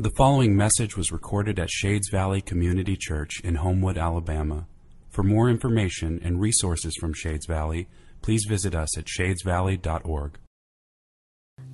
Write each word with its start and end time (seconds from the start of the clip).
The 0.00 0.08
following 0.08 0.56
message 0.56 0.96
was 0.96 1.12
recorded 1.12 1.58
at 1.58 1.68
Shades 1.68 2.08
Valley 2.08 2.40
Community 2.40 2.96
Church 2.96 3.38
in 3.44 3.56
Homewood, 3.56 3.98
Alabama. 3.98 4.66
For 5.10 5.22
more 5.22 5.50
information 5.50 6.18
and 6.24 6.40
resources 6.40 6.96
from 6.98 7.12
Shades 7.12 7.44
Valley, 7.44 7.86
please 8.22 8.46
visit 8.48 8.74
us 8.74 8.96
at 8.96 9.04
shadesvalley.org. 9.04 10.38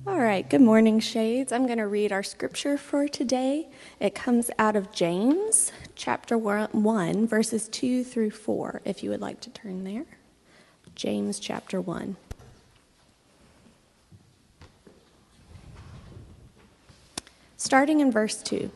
All 0.05 0.19
right, 0.19 0.49
good 0.49 0.59
morning, 0.59 0.99
Shades. 0.99 1.53
I'm 1.53 1.67
going 1.67 1.77
to 1.77 1.87
read 1.87 2.11
our 2.11 2.21
scripture 2.21 2.77
for 2.77 3.07
today. 3.07 3.69
It 4.01 4.13
comes 4.13 4.51
out 4.59 4.75
of 4.75 4.91
James 4.91 5.71
chapter 5.95 6.37
1, 6.37 7.27
verses 7.27 7.69
2 7.69 8.03
through 8.03 8.31
4, 8.31 8.81
if 8.83 9.03
you 9.03 9.09
would 9.09 9.21
like 9.21 9.39
to 9.39 9.49
turn 9.51 9.85
there. 9.85 10.05
James 10.95 11.39
chapter 11.39 11.79
1. 11.79 12.17
Starting 17.57 17.99
in 17.99 18.11
verse 18.11 18.43
2. 18.43 18.69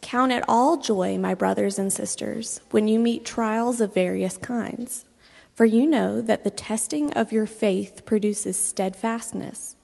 Count 0.00 0.32
it 0.32 0.42
all 0.48 0.76
joy, 0.76 1.16
my 1.16 1.34
brothers 1.34 1.78
and 1.78 1.92
sisters, 1.92 2.60
when 2.72 2.88
you 2.88 2.98
meet 2.98 3.24
trials 3.24 3.80
of 3.80 3.94
various 3.94 4.36
kinds. 4.36 5.04
For 5.54 5.64
you 5.64 5.86
know 5.86 6.20
that 6.20 6.42
the 6.42 6.50
testing 6.50 7.12
of 7.12 7.30
your 7.30 7.46
faith 7.46 8.04
produces 8.04 8.56
steadfastness. 8.56 9.76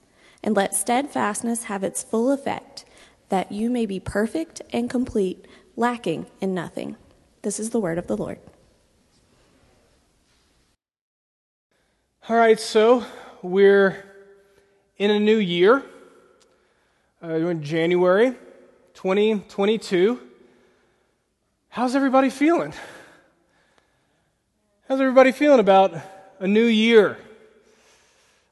And 0.43 0.53
let 0.53 0.75
steadfastness 0.75 1.63
have 1.63 1.81
its 1.81 2.03
full 2.03 2.29
effect, 2.29 2.83
that 3.29 3.53
you 3.53 3.69
may 3.69 3.85
be 3.85 4.01
perfect 4.01 4.61
and 4.73 4.89
complete, 4.89 5.47
lacking 5.77 6.25
in 6.41 6.53
nothing. 6.53 6.97
This 7.41 7.57
is 7.57 7.69
the 7.69 7.79
word 7.79 7.97
of 7.97 8.07
the 8.07 8.17
Lord. 8.17 8.39
All 12.27 12.35
right, 12.35 12.59
so 12.59 13.05
we're 13.41 14.03
in 14.97 15.09
a 15.09 15.19
new 15.19 15.37
year 15.37 15.83
uh, 17.23 17.33
in 17.33 17.63
January 17.63 18.35
2022. 18.93 20.19
How's 21.69 21.95
everybody 21.95 22.29
feeling? 22.29 22.73
How's 24.87 25.01
everybody 25.01 25.31
feeling 25.31 25.59
about 25.59 25.95
a 26.39 26.47
new 26.47 26.65
year? 26.65 27.17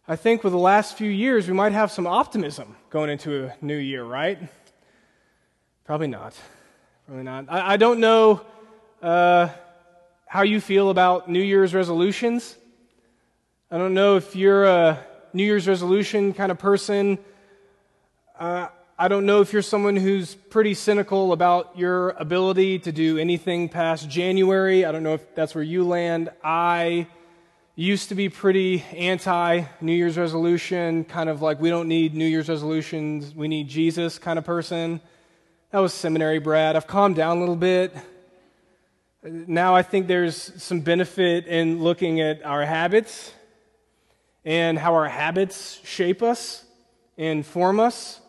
I 0.08 0.16
think 0.16 0.44
with 0.44 0.52
the 0.54 0.60
last 0.60 0.98
few 0.98 1.10
years, 1.10 1.48
we 1.48 1.54
might 1.54 1.74
have 1.74 1.92
some 1.92 2.08
optimism 2.08 2.76
going 2.90 3.10
into 3.10 3.46
a 3.46 3.56
new 3.62 3.78
year, 3.78 4.04
right? 4.04 4.40
Probably 5.84 6.08
not. 6.08 6.36
Probably 7.06 7.24
not. 7.24 7.46
I, 7.50 7.74
I 7.74 7.78
don't 7.78 8.00
know 8.00 8.42
uh, 9.02 9.50
how 10.26 10.42
you 10.42 10.60
feel 10.60 10.90
about 10.90 11.30
New 11.30 11.42
Year's 11.42 11.74
resolutions. 11.74 12.56
I 13.70 13.78
don't 13.78 13.94
know 13.94 14.16
if 14.16 14.36
you're 14.36 14.66
a 14.66 15.06
New 15.34 15.44
Year's 15.44 15.68
resolution 15.68 16.34
kind 16.34 16.52
of 16.52 16.58
person. 16.58 17.20
Uh, 18.38 18.68
I 19.00 19.08
don't 19.08 19.26
know 19.26 19.40
if 19.40 19.54
you're 19.54 19.62
someone 19.62 19.96
who's 19.96 20.36
pretty 20.36 20.74
cynical 20.74 21.32
about 21.32 21.78
your 21.78 22.10
ability 22.10 22.80
to 22.80 22.92
do 22.92 23.18
anything 23.18 23.70
past 23.70 24.10
January. 24.10 24.84
I 24.84 24.92
don't 24.92 25.04
know 25.04 25.14
if 25.14 25.36
that's 25.36 25.56
where 25.56 25.64
you 25.64 25.88
land. 25.88 26.30
I 26.44 27.08
used 27.76 28.10
to 28.10 28.16
be 28.16 28.28
pretty 28.28 28.84
anti 28.94 29.64
New 29.80 29.94
Year's 29.94 30.18
resolution, 30.18 31.06
kind 31.06 31.30
of 31.30 31.42
like 31.42 31.62
we 31.62 31.70
don't 31.70 31.88
need 31.88 32.14
New 32.14 32.26
Year's 32.26 32.50
resolutions, 32.50 33.34
we 33.34 33.48
need 33.48 33.70
Jesus 33.70 34.20
kind 34.20 34.38
of 34.38 34.44
person. 34.44 35.00
That 35.72 35.80
was 35.80 35.94
seminary 35.94 36.40
Brad. 36.40 36.76
I've 36.76 36.88
calmed 36.88 37.16
down 37.16 37.38
a 37.38 37.40
little 37.40 37.56
bit. 37.56 37.96
Now 39.24 39.76
I 39.76 39.82
think 39.82 40.08
there's 40.08 40.62
some 40.62 40.82
benefit 40.82 41.48
in 41.48 41.82
looking 41.82 42.20
at 42.20 42.44
our 42.44 42.66
habits 42.66 43.34
and 44.44 44.78
how 44.78 44.94
our 44.94 45.08
habits 45.08 45.80
shape 45.86 46.22
us 46.22 46.66
and 47.18 47.46
form 47.46 47.80
us 47.80 48.20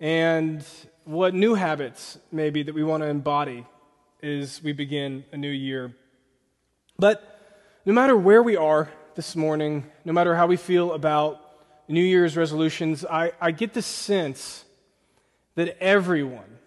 and 0.00 0.64
what 1.04 1.34
new 1.34 1.54
habits 1.54 2.18
maybe 2.32 2.62
that 2.62 2.74
we 2.74 2.84
want 2.84 3.02
to 3.02 3.08
embody 3.08 3.64
as 4.22 4.62
we 4.62 4.72
begin 4.72 5.24
a 5.32 5.36
new 5.36 5.50
year. 5.50 5.94
But 6.98 7.22
no 7.84 7.92
matter 7.92 8.16
where 8.16 8.42
we 8.42 8.56
are 8.56 8.90
this 9.14 9.36
morning, 9.36 9.84
no 10.04 10.12
matter 10.12 10.34
how 10.34 10.46
we 10.46 10.56
feel 10.56 10.92
about 10.92 11.40
New 11.88 12.02
Year's 12.02 12.36
resolutions, 12.36 13.04
I, 13.04 13.32
I 13.40 13.52
get 13.52 13.72
the 13.72 13.82
sense 13.82 14.64
that 15.54 15.80
everyone, 15.80 16.58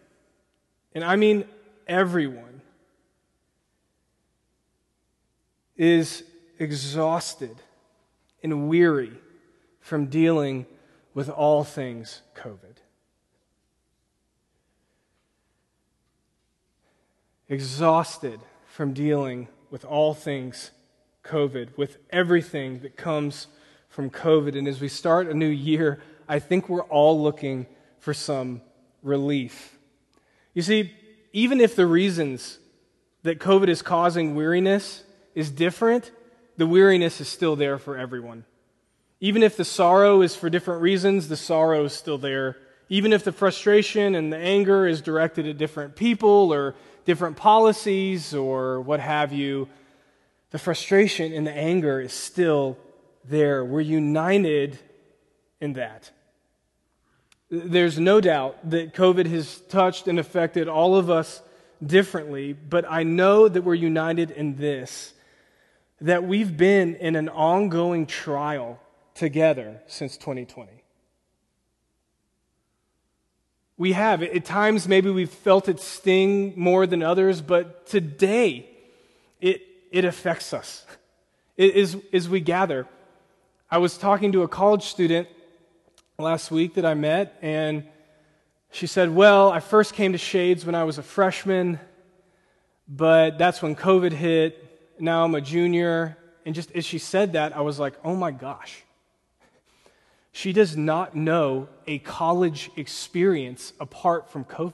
and 0.94 1.04
I 1.04 1.16
mean 1.16 1.46
everyone, 1.88 2.62
is 5.76 6.24
exhausted 6.58 7.56
and 8.44 8.68
weary 8.70 9.14
from 9.80 10.08
dealing 10.08 10.66
with 11.14 11.30
all 11.30 11.64
things 11.64 12.22
COVID. 12.36 12.79
Exhausted 17.50 18.40
from 18.66 18.94
dealing 18.94 19.48
with 19.70 19.84
all 19.84 20.14
things 20.14 20.72
COVID, 21.24 21.78
with 21.78 21.98
everything 22.12 22.80
that 22.80 22.96
comes 22.96 23.48
from 23.90 24.10
COVID. 24.10 24.58
And 24.58 24.68
as 24.68 24.80
we 24.80 24.88
start 24.88 25.28
a 25.28 25.34
new 25.34 25.48
year, 25.48 26.02
I 26.28 26.40
think 26.40 26.70
we're 26.70 26.84
all 26.84 27.22
looking 27.22 27.66
for 28.00 28.14
some 28.14 28.62
relief. 29.04 29.78
You 30.54 30.62
see, 30.62 30.94
even 31.34 31.60
if 31.60 31.76
the 31.76 31.86
reasons 31.86 32.60
that 33.24 33.40
COVID 33.40 33.68
is 33.68 33.82
causing 33.82 34.36
weariness 34.36 35.04
is 35.36 35.52
different, 35.52 36.12
the 36.58 36.68
weariness 36.68 37.20
is 37.20 37.28
still 37.28 37.56
there 37.56 37.78
for 37.78 37.98
everyone. 37.98 38.46
Even 39.20 39.44
if 39.44 39.58
the 39.58 39.66
sorrow 39.66 40.22
is 40.22 40.36
for 40.36 40.50
different 40.50 40.82
reasons, 40.82 41.28
the 41.28 41.36
sorrow 41.36 41.86
is 41.86 41.94
still 41.94 42.18
there. 42.18 42.58
Even 42.88 43.14
if 43.14 43.24
the 43.24 43.32
frustration 43.32 44.16
and 44.16 44.32
the 44.32 44.38
anger 44.38 44.88
is 44.88 45.02
directed 45.02 45.46
at 45.46 45.58
different 45.58 45.96
people 45.96 46.54
or 46.54 46.76
different 47.10 47.38
policies 47.38 48.36
or 48.36 48.82
what 48.82 49.00
have 49.00 49.34
you, 49.34 49.68
the 50.52 50.60
frustration 50.60 51.34
and 51.34 51.48
the 51.48 51.52
anger 51.52 52.00
is 52.00 52.14
still 52.14 52.78
there. 53.26 53.66
We're 53.66 53.82
united 53.82 54.78
in 55.60 55.74
that. 55.74 56.12
There's 57.50 57.98
no 57.98 58.22
doubt 58.22 58.70
that 58.70 58.94
COVID 58.94 59.26
has 59.26 59.58
touched 59.70 60.08
and 60.08 60.20
affected 60.20 60.68
all 60.68 60.96
of 60.96 61.10
us 61.10 61.42
differently, 61.84 62.54
but 62.54 62.86
I 62.88 63.02
know 63.02 63.48
that 63.48 63.64
we're 63.64 63.74
united 63.74 64.30
in 64.30 64.58
this 64.58 65.14
that 66.02 66.24
we've 66.24 66.56
been 66.56 66.94
in 66.94 67.16
an 67.16 67.28
ongoing 67.28 68.06
trial 68.06 68.80
together 69.16 69.82
since 69.88 70.16
2020. 70.16 70.79
We 73.80 73.94
have. 73.94 74.22
At 74.22 74.44
times, 74.44 74.90
maybe 74.90 75.10
we've 75.10 75.32
felt 75.32 75.70
it 75.70 75.80
sting 75.80 76.54
more 76.58 76.86
than 76.86 77.02
others, 77.02 77.42
but 77.42 77.88
today, 77.88 78.70
it, 79.40 79.66
it 79.90 80.04
affects 80.04 80.54
us. 80.54 80.86
It 81.56 81.76
is, 81.76 81.96
as 82.12 82.28
we 82.28 82.42
gather. 82.42 82.88
I 83.72 83.78
was 83.78 83.98
talking 83.98 84.34
to 84.34 84.44
a 84.44 84.50
college 84.50 84.84
student 84.84 85.30
last 86.18 86.52
week 86.52 86.74
that 86.74 86.86
I 86.86 86.94
met, 86.94 87.38
and 87.42 87.86
she 88.70 88.86
said, 88.86 89.16
Well, 89.16 89.50
I 89.50 89.62
first 89.62 89.94
came 89.94 90.12
to 90.12 90.18
Shades 90.18 90.66
when 90.66 90.76
I 90.76 90.84
was 90.84 90.98
a 90.98 91.04
freshman, 91.04 91.80
but 92.86 93.38
that's 93.38 93.62
when 93.62 93.78
COVID 93.78 94.12
hit. 94.12 95.00
Now 95.00 95.24
I'm 95.24 95.36
a 95.36 95.42
junior. 95.42 96.18
And 96.46 96.54
just 96.54 96.70
as 96.74 96.84
she 96.84 96.98
said 96.98 97.32
that, 97.32 97.56
I 97.56 97.62
was 97.62 97.80
like, 97.80 97.94
Oh 98.04 98.18
my 98.18 98.32
gosh. 98.32 98.84
She 100.32 100.54
does 100.54 100.78
not 100.78 101.16
know 101.16 101.68
a 101.88 102.00
college 102.00 102.70
experience 102.76 103.74
apart 103.80 104.30
from 104.30 104.46
COVID. 104.46 104.74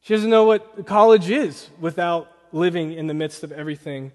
She 0.00 0.14
doesn't 0.14 0.30
know 0.30 0.44
what 0.44 0.86
college 0.86 1.30
is 1.30 1.68
without 1.80 2.30
living 2.52 2.92
in 2.92 3.06
the 3.06 3.14
midst 3.14 3.42
of 3.42 3.50
everything 3.52 4.12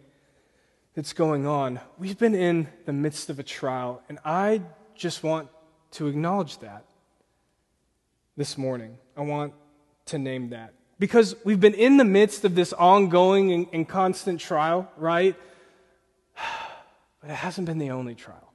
that's 0.95 1.13
going 1.13 1.45
on. 1.45 1.79
We've 1.97 2.17
been 2.17 2.35
in 2.35 2.67
the 2.85 2.93
midst 2.93 3.29
of 3.29 3.39
a 3.39 3.43
trial, 3.43 4.01
and 4.07 4.19
I 4.23 4.61
just 4.95 5.23
want 5.23 5.49
to 5.91 6.07
acknowledge 6.07 6.59
that 6.59 6.85
this 8.37 8.57
morning. 8.57 8.97
I 9.17 9.21
want 9.21 9.53
to 10.07 10.17
name 10.17 10.49
that. 10.51 10.73
Because 10.97 11.35
we've 11.43 11.59
been 11.59 11.73
in 11.73 11.97
the 11.97 12.05
midst 12.05 12.45
of 12.45 12.55
this 12.55 12.73
ongoing 12.73 13.51
and, 13.51 13.67
and 13.73 13.87
constant 13.87 14.39
trial, 14.39 14.89
right? 14.97 15.35
But 17.21 17.31
it 17.31 17.35
hasn't 17.35 17.67
been 17.67 17.79
the 17.79 17.91
only 17.91 18.15
trial 18.15 18.48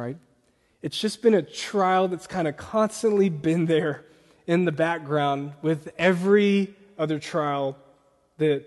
right? 0.00 0.16
It's 0.82 0.98
just 0.98 1.20
been 1.20 1.34
a 1.34 1.42
trial 1.42 2.08
that's 2.08 2.26
kind 2.26 2.48
of 2.48 2.56
constantly 2.56 3.28
been 3.28 3.66
there 3.66 4.04
in 4.46 4.64
the 4.64 4.72
background 4.72 5.52
with 5.60 5.92
every 5.98 6.74
other 6.98 7.18
trial 7.18 7.76
that 8.38 8.64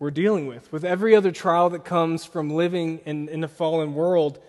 we're 0.00 0.10
dealing 0.10 0.48
with, 0.48 0.70
with 0.72 0.84
every 0.84 1.14
other 1.14 1.30
trial 1.30 1.70
that 1.70 1.84
comes 1.84 2.24
from 2.24 2.50
living 2.50 2.98
in, 3.06 3.28
in 3.28 3.44
a 3.44 3.48
fallen 3.48 3.94
world. 3.94 4.40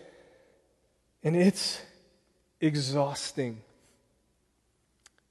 And 1.23 1.35
it's 1.35 1.79
exhausting. 2.59 3.61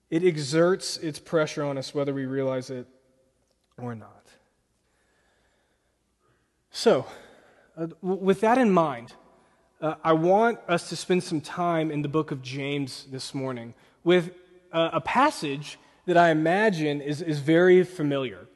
It 0.08 0.22
exerts 0.22 0.98
its 0.98 1.18
pressure 1.18 1.64
on 1.64 1.76
us, 1.76 1.92
whether 1.92 2.14
we 2.14 2.26
realize 2.26 2.70
it 2.70 2.86
or 3.76 3.96
not. 3.96 4.26
So, 6.70 7.06
uh, 7.76 7.88
with 8.00 8.40
that 8.42 8.58
in 8.58 8.70
mind, 8.70 9.14
uh, 9.82 9.96
I 10.04 10.12
want 10.12 10.60
us 10.68 10.88
to 10.90 10.96
spend 10.96 11.24
some 11.24 11.40
time 11.40 11.90
in 11.90 12.02
the 12.02 12.08
book 12.08 12.30
of 12.30 12.40
James 12.40 13.04
this 13.10 13.34
morning 13.34 13.74
with 14.04 14.30
uh, 14.72 14.90
a 14.92 15.00
passage 15.00 15.76
that 16.06 16.16
I 16.16 16.30
imagine 16.30 17.00
is, 17.00 17.20
is 17.20 17.40
very 17.40 17.82
familiar 17.82 18.46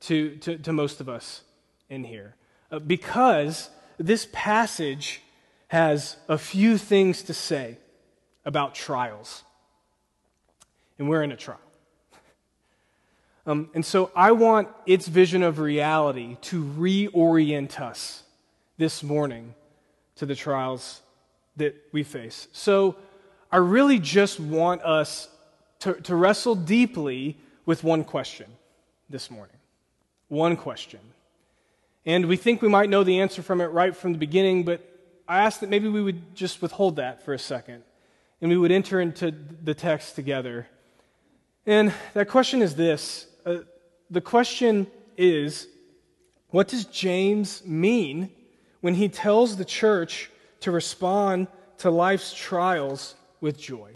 to, 0.00 0.36
to, 0.36 0.58
to 0.58 0.72
most 0.74 1.00
of 1.00 1.08
us 1.08 1.40
in 1.88 2.04
here. 2.04 2.36
Uh, 2.70 2.78
because 2.78 3.70
this 3.96 4.28
passage 4.32 5.22
has 5.68 6.18
a 6.28 6.36
few 6.36 6.76
things 6.76 7.22
to 7.22 7.34
say 7.34 7.78
about 8.44 8.74
trials. 8.74 9.44
And 10.98 11.08
we're 11.08 11.22
in 11.22 11.32
a 11.32 11.36
trial. 11.36 11.58
Um, 13.48 13.70
and 13.74 13.86
so 13.86 14.10
I 14.16 14.32
want 14.32 14.66
its 14.86 15.06
vision 15.06 15.44
of 15.44 15.60
reality 15.60 16.36
to 16.40 16.64
reorient 16.64 17.80
us 17.80 18.24
this 18.76 19.04
morning 19.04 19.54
to 20.16 20.26
the 20.26 20.34
trials 20.34 21.00
that 21.56 21.74
we 21.92 22.02
face. 22.02 22.48
So 22.52 22.96
I 23.50 23.58
really 23.58 23.98
just 23.98 24.40
want 24.40 24.82
us 24.82 25.28
to, 25.80 25.94
to 25.94 26.14
wrestle 26.14 26.54
deeply 26.54 27.36
with 27.64 27.84
one 27.84 28.04
question 28.04 28.46
this 29.08 29.30
morning. 29.30 29.56
One 30.28 30.56
question. 30.56 31.00
And 32.04 32.26
we 32.26 32.36
think 32.36 32.62
we 32.62 32.68
might 32.68 32.88
know 32.88 33.04
the 33.04 33.20
answer 33.20 33.42
from 33.42 33.60
it 33.60 33.66
right 33.66 33.94
from 33.96 34.12
the 34.12 34.18
beginning, 34.18 34.64
but 34.64 34.80
I 35.28 35.38
ask 35.38 35.60
that 35.60 35.68
maybe 35.70 35.88
we 35.88 36.02
would 36.02 36.34
just 36.34 36.62
withhold 36.62 36.96
that 36.96 37.24
for 37.24 37.34
a 37.34 37.38
second 37.38 37.82
and 38.40 38.50
we 38.50 38.56
would 38.56 38.70
enter 38.70 39.00
into 39.00 39.34
the 39.62 39.74
text 39.74 40.14
together. 40.14 40.66
And 41.66 41.92
that 42.14 42.28
question 42.28 42.62
is 42.62 42.76
this 42.76 43.26
uh, 43.44 43.58
the 44.10 44.20
question 44.20 44.86
is 45.16 45.66
what 46.50 46.68
does 46.68 46.84
James 46.84 47.64
mean 47.64 48.30
when 48.86 48.94
he 48.94 49.08
tells 49.08 49.56
the 49.56 49.64
church 49.64 50.30
to 50.60 50.70
respond 50.70 51.48
to 51.76 51.90
life's 51.90 52.32
trials 52.32 53.16
with 53.40 53.58
joy. 53.58 53.90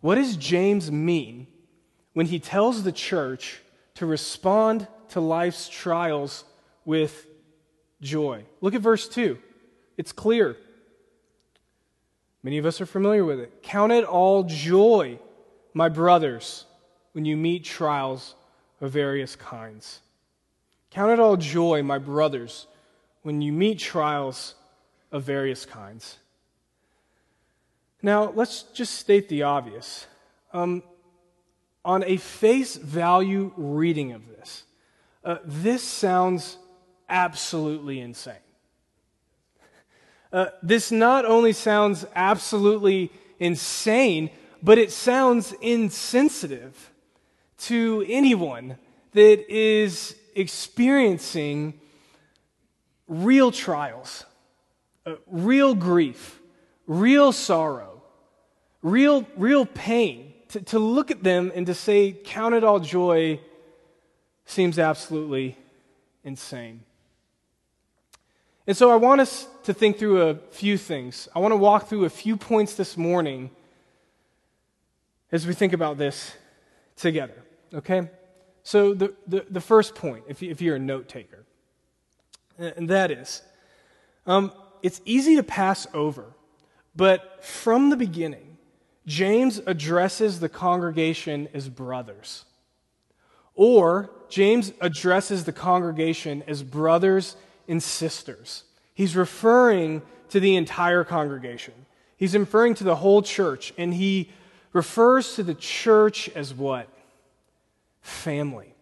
What 0.00 0.14
does 0.14 0.36
James 0.36 0.92
mean 0.92 1.48
when 2.12 2.26
he 2.26 2.38
tells 2.38 2.84
the 2.84 2.92
church 2.92 3.60
to 3.94 4.06
respond 4.06 4.86
to 5.08 5.20
life's 5.20 5.68
trials 5.68 6.44
with 6.84 7.26
joy? 8.00 8.44
Look 8.60 8.74
at 8.74 8.80
verse 8.80 9.08
2. 9.08 9.38
It's 9.96 10.12
clear. 10.12 10.56
Many 12.44 12.58
of 12.58 12.66
us 12.66 12.80
are 12.80 12.86
familiar 12.86 13.24
with 13.24 13.40
it. 13.40 13.60
Count 13.64 13.90
it 13.90 14.04
all 14.04 14.44
joy, 14.44 15.18
my 15.72 15.88
brothers, 15.88 16.64
when 17.10 17.24
you 17.24 17.36
meet 17.36 17.64
trials 17.64 18.36
of 18.80 18.92
various 18.92 19.34
kinds. 19.34 19.98
Count 20.92 21.10
it 21.10 21.18
all 21.18 21.36
joy, 21.36 21.82
my 21.82 21.98
brothers, 21.98 22.68
when 23.24 23.40
you 23.40 23.52
meet 23.52 23.78
trials 23.80 24.54
of 25.10 25.24
various 25.24 25.66
kinds. 25.66 26.18
Now, 28.02 28.30
let's 28.34 28.64
just 28.74 28.94
state 28.94 29.28
the 29.28 29.42
obvious. 29.44 30.06
Um, 30.52 30.82
on 31.84 32.04
a 32.04 32.18
face 32.18 32.76
value 32.76 33.50
reading 33.56 34.12
of 34.12 34.28
this, 34.28 34.64
uh, 35.24 35.38
this 35.44 35.82
sounds 35.82 36.58
absolutely 37.08 37.98
insane. 38.00 38.34
Uh, 40.30 40.46
this 40.62 40.92
not 40.92 41.24
only 41.24 41.52
sounds 41.52 42.04
absolutely 42.14 43.10
insane, 43.38 44.28
but 44.62 44.76
it 44.76 44.92
sounds 44.92 45.54
insensitive 45.62 46.90
to 47.56 48.04
anyone 48.06 48.76
that 49.12 49.50
is 49.50 50.14
experiencing 50.34 51.80
real 53.08 53.50
trials, 53.50 54.24
uh, 55.06 55.14
real 55.26 55.74
grief, 55.74 56.40
real 56.86 57.32
sorrow, 57.32 58.02
real, 58.82 59.26
real 59.36 59.66
pain, 59.66 60.32
to, 60.48 60.60
to 60.60 60.78
look 60.78 61.10
at 61.10 61.22
them 61.22 61.52
and 61.54 61.66
to 61.66 61.74
say, 61.74 62.12
count 62.12 62.54
it 62.54 62.64
all 62.64 62.80
joy, 62.80 63.40
seems 64.46 64.78
absolutely 64.78 65.56
insane. 66.22 66.80
And 68.66 68.76
so 68.76 68.90
I 68.90 68.96
want 68.96 69.20
us 69.20 69.46
to 69.64 69.74
think 69.74 69.98
through 69.98 70.22
a 70.22 70.34
few 70.50 70.78
things. 70.78 71.28
I 71.34 71.38
want 71.38 71.52
to 71.52 71.56
walk 71.56 71.88
through 71.88 72.04
a 72.04 72.10
few 72.10 72.36
points 72.36 72.74
this 72.74 72.96
morning 72.96 73.50
as 75.30 75.46
we 75.46 75.52
think 75.52 75.72
about 75.72 75.98
this 75.98 76.32
together, 76.96 77.42
okay? 77.74 78.08
So, 78.62 78.94
the, 78.94 79.14
the, 79.26 79.44
the 79.50 79.60
first 79.60 79.94
point, 79.94 80.24
if, 80.28 80.40
you, 80.40 80.50
if 80.50 80.62
you're 80.62 80.76
a 80.76 80.80
note 80.80 81.08
taker, 81.08 81.43
and 82.58 82.88
that 82.88 83.10
is 83.10 83.42
um, 84.26 84.52
it's 84.82 85.00
easy 85.04 85.36
to 85.36 85.42
pass 85.42 85.86
over, 85.94 86.26
but 86.94 87.44
from 87.44 87.90
the 87.90 87.96
beginning, 87.96 88.56
James 89.06 89.60
addresses 89.66 90.40
the 90.40 90.48
congregation 90.48 91.48
as 91.52 91.68
brothers. 91.68 92.44
Or 93.54 94.10
James 94.28 94.72
addresses 94.80 95.44
the 95.44 95.52
congregation 95.52 96.42
as 96.46 96.62
brothers 96.62 97.36
and 97.68 97.82
sisters. 97.82 98.64
He's 98.94 99.14
referring 99.14 100.02
to 100.30 100.40
the 100.40 100.56
entire 100.56 101.04
congregation. 101.04 101.74
He's 102.16 102.36
referring 102.36 102.74
to 102.74 102.84
the 102.84 102.96
whole 102.96 103.22
church, 103.22 103.72
and 103.76 103.94
he 103.94 104.30
refers 104.72 105.36
to 105.36 105.42
the 105.42 105.54
church 105.54 106.28
as 106.34 106.52
what? 106.54 106.88
Family. 108.00 108.74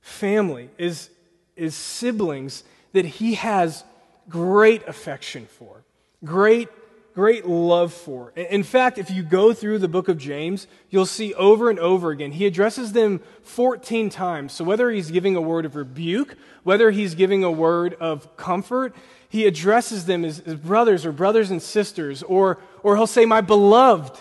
Family 0.00 0.70
is 0.78 1.10
is 1.56 1.74
siblings 1.74 2.64
that 2.92 3.04
he 3.04 3.34
has 3.34 3.84
great 4.28 4.86
affection 4.86 5.46
for, 5.46 5.84
great, 6.24 6.68
great 7.14 7.46
love 7.46 7.92
for. 7.92 8.30
In 8.30 8.62
fact, 8.62 8.98
if 8.98 9.10
you 9.10 9.22
go 9.22 9.52
through 9.52 9.78
the 9.78 9.88
book 9.88 10.08
of 10.08 10.18
James, 10.18 10.66
you'll 10.90 11.06
see 11.06 11.34
over 11.34 11.70
and 11.70 11.78
over 11.78 12.10
again, 12.10 12.32
he 12.32 12.46
addresses 12.46 12.92
them 12.92 13.20
14 13.42 14.10
times. 14.10 14.52
So 14.52 14.64
whether 14.64 14.90
he's 14.90 15.10
giving 15.10 15.36
a 15.36 15.40
word 15.40 15.64
of 15.64 15.76
rebuke, 15.76 16.36
whether 16.62 16.90
he's 16.90 17.14
giving 17.14 17.44
a 17.44 17.50
word 17.50 17.94
of 18.00 18.36
comfort, 18.36 18.94
he 19.28 19.46
addresses 19.46 20.06
them 20.06 20.24
as, 20.24 20.40
as 20.40 20.54
brothers 20.54 21.04
or 21.04 21.12
brothers 21.12 21.50
and 21.50 21.60
sisters, 21.60 22.22
or, 22.22 22.58
or 22.82 22.96
he'll 22.96 23.06
say, 23.06 23.24
My 23.24 23.40
beloved 23.40 24.18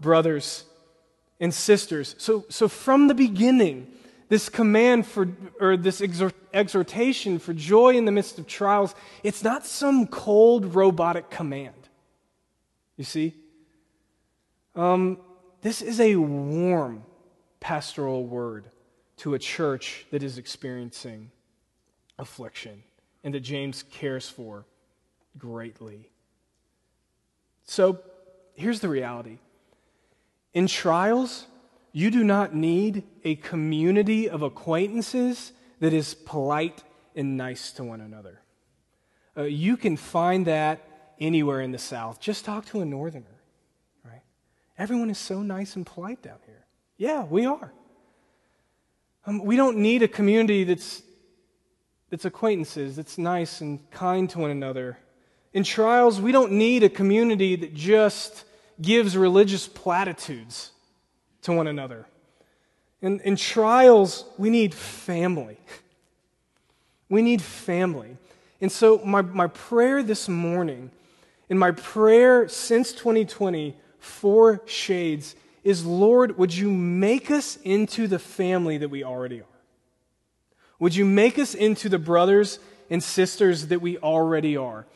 brothers 0.00 0.64
and 1.38 1.54
sisters. 1.54 2.14
So, 2.18 2.44
so 2.48 2.68
from 2.68 3.08
the 3.08 3.14
beginning, 3.14 3.86
this 4.30 4.48
command 4.48 5.06
for, 5.06 5.28
or 5.60 5.76
this 5.76 6.00
exhortation 6.00 7.40
for 7.40 7.52
joy 7.52 7.96
in 7.96 8.04
the 8.04 8.12
midst 8.12 8.38
of 8.38 8.46
trials, 8.46 8.94
it's 9.24 9.42
not 9.42 9.66
some 9.66 10.06
cold 10.06 10.76
robotic 10.76 11.30
command. 11.30 11.88
You 12.96 13.04
see? 13.04 13.34
Um, 14.76 15.18
this 15.62 15.82
is 15.82 15.98
a 16.00 16.14
warm 16.14 17.02
pastoral 17.58 18.24
word 18.24 18.66
to 19.16 19.34
a 19.34 19.38
church 19.38 20.06
that 20.12 20.22
is 20.22 20.38
experiencing 20.38 21.32
affliction 22.16 22.84
and 23.24 23.34
that 23.34 23.40
James 23.40 23.82
cares 23.82 24.28
for 24.28 24.64
greatly. 25.38 26.08
So 27.64 27.98
here's 28.54 28.78
the 28.78 28.88
reality 28.88 29.38
in 30.54 30.68
trials, 30.68 31.46
you 31.92 32.10
do 32.10 32.22
not 32.24 32.54
need 32.54 33.04
a 33.24 33.36
community 33.36 34.28
of 34.28 34.42
acquaintances 34.42 35.52
that 35.80 35.92
is 35.92 36.14
polite 36.14 36.84
and 37.16 37.36
nice 37.36 37.72
to 37.72 37.84
one 37.84 38.00
another. 38.00 38.40
Uh, 39.36 39.42
you 39.42 39.76
can 39.76 39.96
find 39.96 40.46
that 40.46 40.80
anywhere 41.18 41.60
in 41.60 41.72
the 41.72 41.78
South. 41.78 42.20
Just 42.20 42.44
talk 42.44 42.66
to 42.66 42.80
a 42.80 42.84
Northerner, 42.84 43.40
right? 44.04 44.22
Everyone 44.78 45.10
is 45.10 45.18
so 45.18 45.42
nice 45.42 45.76
and 45.76 45.84
polite 45.86 46.22
down 46.22 46.38
here. 46.46 46.64
Yeah, 46.96 47.24
we 47.24 47.46
are. 47.46 47.72
Um, 49.26 49.44
we 49.44 49.56
don't 49.56 49.78
need 49.78 50.02
a 50.02 50.08
community 50.08 50.64
that's, 50.64 51.02
that's 52.08 52.24
acquaintances, 52.24 52.96
that's 52.96 53.18
nice 53.18 53.60
and 53.60 53.90
kind 53.90 54.28
to 54.30 54.38
one 54.38 54.50
another. 54.50 54.98
In 55.52 55.64
trials, 55.64 56.20
we 56.20 56.32
don't 56.32 56.52
need 56.52 56.82
a 56.82 56.88
community 56.88 57.56
that 57.56 57.74
just 57.74 58.44
gives 58.80 59.16
religious 59.16 59.66
platitudes 59.66 60.72
to 61.42 61.52
one 61.52 61.66
another. 61.66 62.06
In, 63.02 63.20
in 63.20 63.36
trials, 63.36 64.24
we 64.38 64.50
need 64.50 64.74
family. 64.74 65.58
We 67.08 67.22
need 67.22 67.42
family. 67.42 68.16
And 68.60 68.70
so, 68.70 68.98
my, 69.04 69.20
my 69.20 69.48
prayer 69.48 70.00
this 70.00 70.28
morning, 70.28 70.92
and 71.48 71.58
my 71.58 71.72
prayer 71.72 72.48
since 72.48 72.92
2020 72.92 73.76
for 73.98 74.62
Shades, 74.64 75.34
is 75.64 75.84
Lord, 75.84 76.38
would 76.38 76.54
you 76.54 76.70
make 76.70 77.30
us 77.30 77.58
into 77.64 78.06
the 78.06 78.20
family 78.20 78.78
that 78.78 78.90
we 78.90 79.02
already 79.02 79.40
are? 79.40 79.46
Would 80.78 80.94
you 80.94 81.04
make 81.04 81.38
us 81.38 81.54
into 81.54 81.88
the 81.88 81.98
brothers 81.98 82.60
and 82.88 83.02
sisters 83.02 83.66
that 83.66 83.80
we 83.80 83.98
already 83.98 84.56
are? 84.56 84.86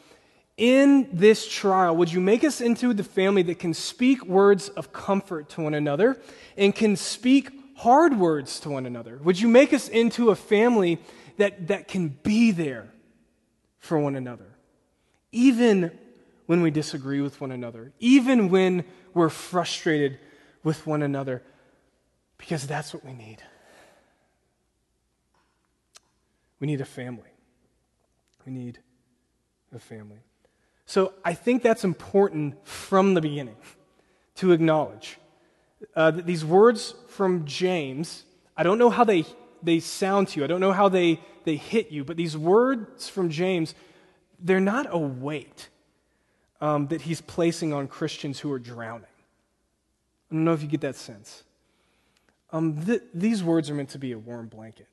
In 0.57 1.09
this 1.13 1.49
trial, 1.49 1.97
would 1.97 2.13
you 2.13 2.21
make 2.21 2.45
us 2.45 2.61
into 2.61 2.95
the 2.95 3.05
family 3.05 3.43
that 3.43 3.59
can 3.59 3.75
speak 3.75 4.25
words 4.25 4.69
of 4.69 4.93
comfort 4.93 5.49
to 5.51 5.63
one 5.63 5.75
another 5.75 6.21
and 6.57 6.75
can 6.75 6.97
speak 6.97 7.51
hard 7.77 8.19
words 8.19 8.61
to 8.61 8.71
one 8.71 8.87
another? 8.87 9.19
Would 9.25 9.41
you 9.41 9.49
make 9.49 9.73
us 9.73 9.89
into 9.89 10.31
a 10.31 10.37
family 10.37 11.01
that, 11.39 11.69
that 11.69 11.89
can 11.89 12.09
be 12.09 12.53
there 12.53 12.89
for 13.79 13.99
one 13.99 14.15
another? 14.15 14.55
even 15.35 15.91
when 16.47 16.63
we 16.63 16.71
disagree 16.71 17.21
with 17.21 17.41
one 17.41 17.51
another, 17.51 17.93
even 17.99 18.49
when 18.49 18.85
we're 19.13 19.29
frustrated 19.29 20.19
with 20.63 20.87
one 20.87 21.03
another, 21.03 21.43
because 22.39 22.67
that's 22.67 22.95
what 22.95 23.05
we 23.05 23.13
need. 23.13 23.43
We 26.61 26.67
need 26.67 26.81
a 26.81 26.87
family. 26.87 27.29
We 28.47 28.53
need 28.53 28.79
a 29.75 29.79
family. 29.79 30.21
So 30.87 31.15
I 31.25 31.35
think 31.35 31.63
that's 31.63 31.85
important 31.85 32.67
from 32.67 33.15
the 33.15 33.21
beginning 33.21 33.57
to 34.37 34.53
acknowledge 34.53 35.19
uh, 35.97 36.11
that 36.11 36.27
these 36.27 36.45
words 36.45 36.95
from 37.09 37.45
James, 37.45 38.25
I 38.57 38.63
don't 38.63 38.79
know 38.79 38.91
how 38.91 39.05
they, 39.05 39.25
they 39.63 39.81
sound 39.81 40.29
to 40.29 40.41
you, 40.41 40.45
I 40.45 40.47
don't 40.47 40.61
know 40.61 40.73
how 40.73 40.89
they, 40.89 41.21
they 41.45 41.57
hit 41.57 41.91
you, 41.91 42.05
but 42.05 42.17
these 42.17 42.37
words 42.37 43.09
from 43.09 43.31
James, 43.31 43.75
they're 44.39 44.61
not 44.61 44.87
a 44.91 44.99
weight 44.99 45.69
um, 46.61 46.87
that 46.89 47.03
he's 47.03 47.21
placing 47.21 47.73
on 47.73 47.89
Christians 47.89 48.41
who 48.41 48.53
are 48.53 48.59
drowning. 48.59 49.07
I 50.31 50.35
don't 50.35 50.45
know 50.45 50.53
if 50.53 50.63
you 50.63 50.69
get 50.69 50.81
that 50.83 50.97
sense. 50.97 51.45
Um, 52.51 52.85
th- 52.85 53.03
these 53.13 53.43
words 53.43 53.71
are 53.71 53.75
meant 53.75 53.91
to 53.91 53.99
be 53.99 54.13
a 54.13 54.19
warm 54.19 54.49
blanket. 54.49 54.89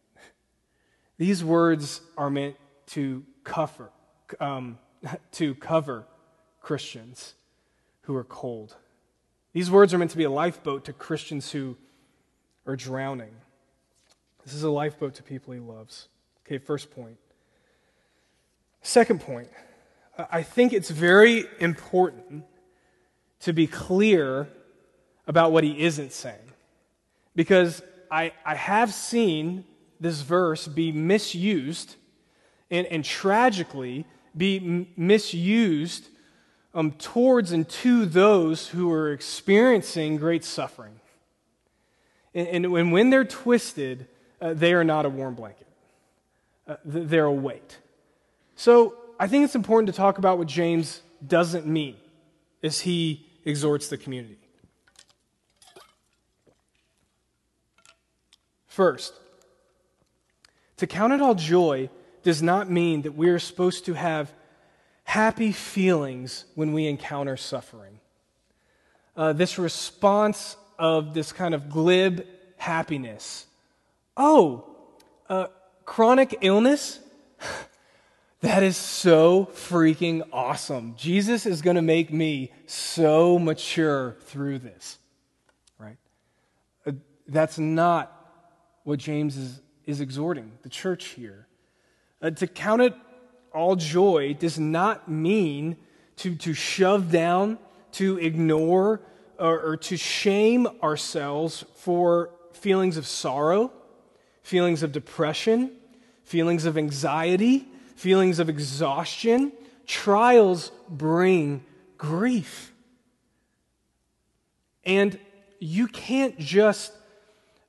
These 1.18 1.44
words 1.44 2.02
are 2.18 2.30
meant 2.30 2.56
to 2.88 3.24
cover, 3.44 3.92
um, 4.40 4.80
to 5.34 5.56
cover 5.56 6.06
Christians 6.62 7.36
who 8.04 8.16
are 8.16 8.24
cold. 8.24 8.76
These 9.54 9.70
words 9.70 9.94
are 9.94 9.98
meant 9.98 10.12
to 10.12 10.18
be 10.18 10.24
a 10.24 10.30
lifeboat 10.30 10.86
to 10.86 10.94
Christians 10.94 11.52
who 11.52 11.78
are 12.66 12.76
drowning. 12.76 13.34
This 14.44 14.54
is 14.54 14.64
a 14.64 14.70
lifeboat 14.70 15.16
to 15.16 15.24
people 15.24 15.54
he 15.54 15.60
loves. 15.60 16.08
Okay, 16.46 16.58
first 16.58 16.92
point. 16.92 17.18
Second 18.82 19.22
point, 19.22 19.50
I 20.32 20.42
think 20.42 20.74
it's 20.74 20.90
very 20.90 21.46
important 21.60 22.46
to 23.42 23.54
be 23.54 23.68
clear 23.68 24.48
about 25.28 25.52
what 25.52 25.64
he 25.64 25.84
isn't 25.84 26.12
saying. 26.12 26.38
Because 27.36 27.82
I, 28.10 28.34
I 28.46 28.56
have 28.56 28.94
seen 28.94 29.66
this 30.00 30.22
verse 30.22 30.68
be 30.68 30.92
misused 30.92 31.96
and, 32.70 32.88
and 32.88 33.06
tragically 33.06 34.06
be 34.36 34.88
misused 34.96 36.08
um, 36.74 36.92
towards 36.94 37.52
and 37.52 37.68
to 37.68 38.06
those 38.06 38.70
who 38.70 38.92
are 38.92 39.12
experiencing 39.12 40.18
great 40.18 40.44
suffering. 40.44 41.00
And, 42.34 42.48
and 42.48 42.72
when, 42.72 42.92
when 42.92 43.10
they're 43.10 43.26
twisted, 43.26 44.08
uh, 44.42 44.54
they 44.54 44.74
are 44.74 44.84
not 44.84 45.06
a 45.06 45.10
warm 45.10 45.36
blanket, 45.36 45.68
uh, 46.68 46.78
they're 46.86 47.26
a 47.26 47.32
weight. 47.32 47.78
So 48.56 48.96
I 49.20 49.28
think 49.28 49.44
it's 49.44 49.56
important 49.56 49.88
to 49.88 49.94
talk 49.94 50.18
about 50.18 50.38
what 50.38 50.48
James 50.48 51.02
doesn't 51.26 51.66
mean 51.66 51.96
as 52.64 52.82
he 52.82 53.26
exhorts 53.46 53.88
the 53.88 53.98
community. 53.98 54.38
First, 58.68 59.14
to 60.78 60.88
count 60.88 61.12
it 61.12 61.22
all 61.22 61.36
joy 61.36 61.90
does 62.24 62.42
not 62.42 62.70
mean 62.70 63.04
that 63.04 63.14
we're 63.14 63.40
supposed 63.40 63.86
to 63.86 63.94
have 63.94 64.32
happy 65.04 65.52
feelings 65.52 66.46
when 66.56 66.74
we 66.74 66.88
encounter 66.88 67.36
suffering. 67.36 68.00
Uh, 69.16 69.34
this 69.34 69.58
response 69.60 70.56
of 70.80 71.14
this 71.14 71.32
kind 71.32 71.54
of 71.54 71.70
glib 71.70 72.26
happiness. 72.58 73.46
Oh, 74.16 74.66
uh, 75.30 75.48
chronic 75.86 76.38
illness? 76.42 77.00
that 78.42 78.64
is 78.64 78.78
so 78.78 79.50
freaking 79.54 80.28
awesome. 80.32 80.96
Jesus 80.98 81.46
is 81.46 81.62
going 81.62 81.76
to 81.76 81.82
make 81.82 82.14
me 82.14 82.52
so 82.66 83.38
mature 83.38 84.16
through 84.22 84.60
this. 84.60 84.98
Right? 85.78 85.98
Uh, 86.86 86.94
that's 87.28 87.60
not 87.60 88.18
what 88.84 89.00
James 89.00 89.38
is, 89.38 89.60
is 89.86 90.02
exhorting 90.02 90.52
the 90.64 90.70
church 90.70 91.08
here. 91.08 91.48
Uh, 92.22 92.30
to 92.30 92.48
count 92.48 92.82
it 92.82 92.94
all 93.54 93.76
joy 93.76 94.36
does 94.40 94.60
not 94.60 95.10
mean 95.10 95.76
to, 96.18 96.36
to 96.36 96.54
shove 96.54 97.12
down, 97.12 97.58
to 97.94 98.18
ignore, 98.20 99.02
or, 99.40 99.60
or 99.60 99.78
to 99.78 99.98
shame 99.98 100.68
ourselves 100.84 101.66
for 101.76 102.30
feelings 102.54 102.96
of 102.96 103.08
sorrow, 103.08 103.72
feelings 104.44 104.84
of 104.84 104.92
depression, 104.92 105.72
feelings 106.24 106.66
of 106.66 106.78
anxiety, 106.78 107.68
feelings 107.96 108.40
of 108.40 108.50
exhaustion. 108.50 109.52
Trials 109.88 110.72
bring 110.88 111.66
grief. 111.98 112.72
And 114.84 115.20
you 115.60 115.88
can't 115.88 116.40
just 116.40 116.94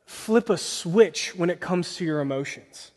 flip 0.06 0.50
a 0.50 0.58
switch 0.58 1.34
when 1.34 1.50
it 1.50 1.60
comes 1.60 1.96
to 1.96 2.04
your 2.04 2.20
emotions. 2.20 2.91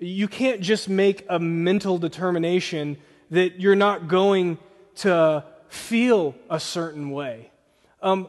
You 0.00 0.28
can't 0.28 0.60
just 0.60 0.88
make 0.88 1.24
a 1.28 1.38
mental 1.38 1.98
determination 1.98 2.96
that 3.30 3.60
you're 3.60 3.76
not 3.76 4.08
going 4.08 4.58
to 4.96 5.44
feel 5.68 6.34
a 6.48 6.58
certain 6.58 7.10
way. 7.10 7.50
Um, 8.02 8.28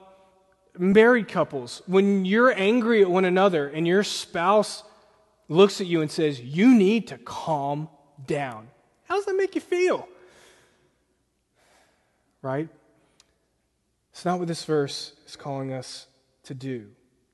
married 0.77 1.27
couples, 1.27 1.81
when 1.87 2.25
you're 2.25 2.53
angry 2.53 3.01
at 3.01 3.09
one 3.09 3.25
another 3.25 3.67
and 3.67 3.87
your 3.87 4.03
spouse 4.03 4.83
looks 5.47 5.81
at 5.81 5.87
you 5.87 6.01
and 6.01 6.11
says, 6.11 6.39
You 6.39 6.75
need 6.75 7.07
to 7.07 7.17
calm 7.17 7.89
down, 8.25 8.67
how 9.05 9.15
does 9.15 9.25
that 9.25 9.35
make 9.35 9.55
you 9.55 9.61
feel? 9.61 10.07
Right? 12.41 12.69
It's 14.11 14.25
not 14.25 14.39
what 14.39 14.47
this 14.47 14.65
verse 14.65 15.13
is 15.25 15.35
calling 15.35 15.73
us 15.73 16.07
to 16.43 16.53
do. 16.53 16.89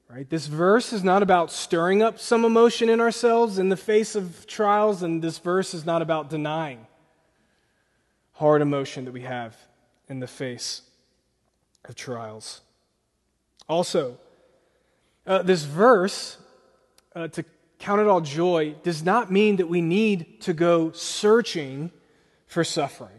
Right? 0.10 0.30
This 0.30 0.48
verse 0.48 0.94
is 0.94 1.04
not 1.04 1.22
about 1.22 1.52
stirring 1.52 2.02
up 2.02 2.18
some 2.18 2.46
emotion 2.46 2.88
in 2.88 3.02
ourselves 3.02 3.60
in 3.60 3.68
the 3.68 3.76
face 3.76 4.16
of 4.16 4.48
trials, 4.48 5.04
and 5.04 5.22
this 5.22 5.38
verse 5.38 5.74
is 5.74 5.86
not 5.86 6.02
about 6.02 6.30
denying 6.30 6.88
hard 8.32 8.62
emotion 8.62 9.06
that 9.06 9.12
we 9.12 9.22
have 9.22 9.56
in 10.08 10.20
the 10.20 10.28
face 10.28 10.84
of 11.86 11.96
trials. 11.96 12.62
Also, 13.68 14.18
uh, 15.26 15.42
this 15.42 15.64
verse, 15.64 16.38
uh, 17.16 17.28
to 17.28 17.44
count 17.80 18.00
it 18.00 18.08
all 18.08 18.22
joy, 18.22 18.76
does 18.84 19.04
not 19.04 19.32
mean 19.32 19.58
that 19.58 19.68
we 19.68 19.82
need 19.82 20.40
to 20.42 20.54
go 20.54 20.92
searching 20.92 21.92
for 22.46 22.64
suffering. 22.64 23.10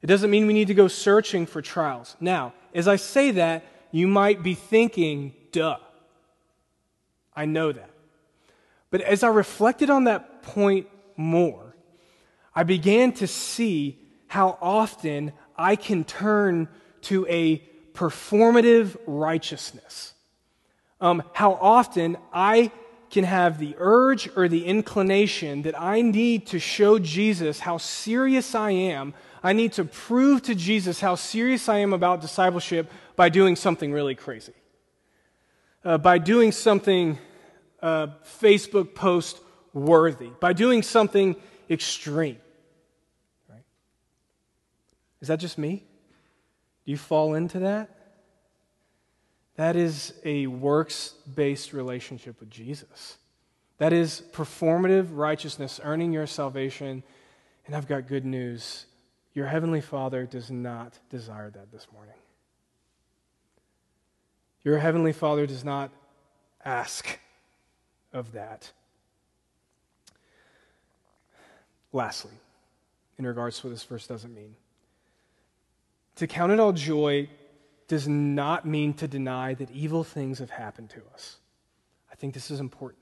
It 0.00 0.06
doesn't 0.06 0.30
mean 0.30 0.46
we 0.46 0.52
need 0.52 0.68
to 0.68 0.74
go 0.74 0.86
searching 0.86 1.44
for 1.44 1.60
trials. 1.60 2.16
Now, 2.20 2.52
as 2.72 2.86
I 2.86 2.96
say 2.96 3.32
that, 3.32 3.64
you 3.90 4.06
might 4.06 4.44
be 4.44 4.54
thinking, 4.54 5.34
duh. 5.50 5.78
I 7.38 7.44
know 7.44 7.70
that. 7.70 7.90
But 8.90 9.00
as 9.02 9.22
I 9.22 9.28
reflected 9.28 9.90
on 9.90 10.04
that 10.04 10.42
point 10.42 10.88
more, 11.16 11.76
I 12.52 12.64
began 12.64 13.12
to 13.12 13.28
see 13.28 14.00
how 14.26 14.58
often 14.60 15.32
I 15.56 15.76
can 15.76 16.02
turn 16.02 16.66
to 17.02 17.24
a 17.28 17.62
performative 17.94 18.96
righteousness. 19.06 20.14
Um, 21.00 21.22
how 21.32 21.52
often 21.52 22.16
I 22.32 22.72
can 23.08 23.22
have 23.22 23.60
the 23.60 23.76
urge 23.78 24.28
or 24.36 24.48
the 24.48 24.66
inclination 24.66 25.62
that 25.62 25.80
I 25.80 26.02
need 26.02 26.48
to 26.48 26.58
show 26.58 26.98
Jesus 26.98 27.60
how 27.60 27.78
serious 27.78 28.52
I 28.56 28.72
am. 28.72 29.14
I 29.44 29.52
need 29.52 29.74
to 29.74 29.84
prove 29.84 30.42
to 30.42 30.56
Jesus 30.56 31.00
how 31.00 31.14
serious 31.14 31.68
I 31.68 31.78
am 31.78 31.92
about 31.92 32.20
discipleship 32.20 32.90
by 33.14 33.28
doing 33.28 33.54
something 33.54 33.92
really 33.92 34.16
crazy. 34.16 34.54
Uh, 35.84 35.98
by 35.98 36.18
doing 36.18 36.50
something 36.50 37.16
uh, 37.82 38.08
Facebook 38.40 38.94
post 38.94 39.40
worthy, 39.72 40.30
by 40.40 40.52
doing 40.52 40.82
something 40.82 41.36
extreme. 41.70 42.38
Right? 43.48 43.64
Is 45.20 45.28
that 45.28 45.40
just 45.40 45.58
me? 45.58 45.84
Do 46.84 46.90
you 46.90 46.96
fall 46.96 47.34
into 47.34 47.60
that? 47.60 47.90
That 49.56 49.76
is 49.76 50.14
a 50.24 50.46
works 50.46 51.14
based 51.34 51.72
relationship 51.72 52.40
with 52.40 52.50
Jesus. 52.50 53.18
That 53.78 53.92
is 53.92 54.22
performative 54.32 55.08
righteousness, 55.12 55.80
earning 55.82 56.12
your 56.12 56.26
salvation. 56.26 57.02
And 57.66 57.76
I've 57.76 57.86
got 57.88 58.08
good 58.08 58.24
news. 58.24 58.86
Your 59.34 59.46
Heavenly 59.46 59.80
Father 59.80 60.26
does 60.26 60.50
not 60.50 60.98
desire 61.10 61.50
that 61.50 61.70
this 61.70 61.86
morning. 61.92 62.14
Your 64.64 64.78
Heavenly 64.78 65.12
Father 65.12 65.46
does 65.46 65.64
not 65.64 65.90
ask 66.64 67.18
of 68.18 68.32
that. 68.32 68.70
Lastly, 71.92 72.34
in 73.18 73.26
regards 73.26 73.58
to 73.60 73.66
what 73.66 73.70
this 73.70 73.84
verse 73.84 74.06
doesn't 74.06 74.34
mean, 74.34 74.54
to 76.16 76.26
count 76.26 76.52
it 76.52 76.60
all 76.60 76.72
joy 76.72 77.28
does 77.86 78.06
not 78.06 78.66
mean 78.66 78.92
to 78.94 79.08
deny 79.08 79.54
that 79.54 79.70
evil 79.70 80.04
things 80.04 80.40
have 80.40 80.50
happened 80.50 80.90
to 80.90 81.00
us. 81.14 81.38
I 82.12 82.14
think 82.16 82.34
this 82.34 82.50
is 82.50 82.60
important. 82.60 83.00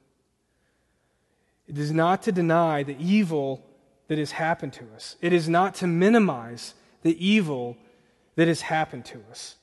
It 1.66 1.78
is 1.78 1.90
not 1.90 2.22
to 2.22 2.32
deny 2.32 2.84
the 2.84 2.96
evil 2.98 3.64
that 4.08 4.18
has 4.18 4.30
happened 4.30 4.72
to 4.74 4.84
us. 4.94 5.16
It 5.20 5.32
is 5.32 5.48
not 5.48 5.74
to 5.76 5.86
minimize 5.86 6.74
the 7.02 7.26
evil 7.26 7.76
that 8.36 8.46
has 8.46 8.60
happened 8.60 9.04
to 9.06 9.20
us. 9.30 9.56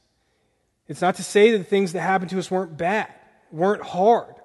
It's 0.88 1.02
not 1.02 1.16
to 1.16 1.24
say 1.24 1.52
that 1.52 1.60
the 1.60 1.64
things 1.64 1.94
that 1.94 2.02
happened 2.02 2.32
to 2.32 2.40
us 2.40 2.52
weren't 2.52 2.78
bad, 2.78 3.08
weren't 3.52 3.84
hard. 3.84 4.36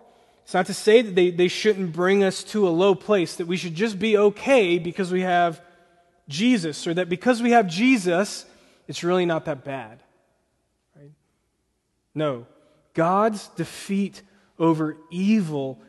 It's 0.49 0.55
not 0.55 0.65
to 0.65 0.73
say 0.73 1.03
that 1.03 1.15
they, 1.15 1.31
they 1.31 1.49
shouldn't 1.49 1.93
bring 1.93 2.25
us 2.25 2.43
to 2.45 2.67
a 2.67 2.71
low 2.71 2.95
place, 2.95 3.37
that 3.37 3.47
we 3.47 3.59
should 3.59 3.75
just 3.75 3.99
be 3.99 4.17
okay 4.17 4.79
because 4.79 5.13
we 5.13 5.21
have 5.21 5.61
Jesus, 6.27 6.87
or 6.87 6.95
that 6.95 7.11
because 7.11 7.43
we 7.43 7.51
have 7.51 7.67
Jesus, 7.67 8.47
it's 8.87 9.05
really 9.05 9.27
not 9.27 9.45
that 9.45 9.63
bad. 9.63 10.03
Right? 10.97 11.13
No. 12.15 12.47
God's 12.95 13.49
defeat 13.49 14.23
over 14.59 14.97
evil 15.11 15.83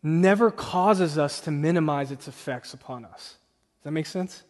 never 0.00 0.52
causes 0.52 1.18
us 1.18 1.40
to 1.40 1.50
minimize 1.50 2.12
its 2.12 2.28
effects 2.28 2.74
upon 2.74 3.04
us. 3.04 3.34
Does 3.80 3.86
that 3.86 3.90
make 3.90 4.06
sense? 4.06 4.44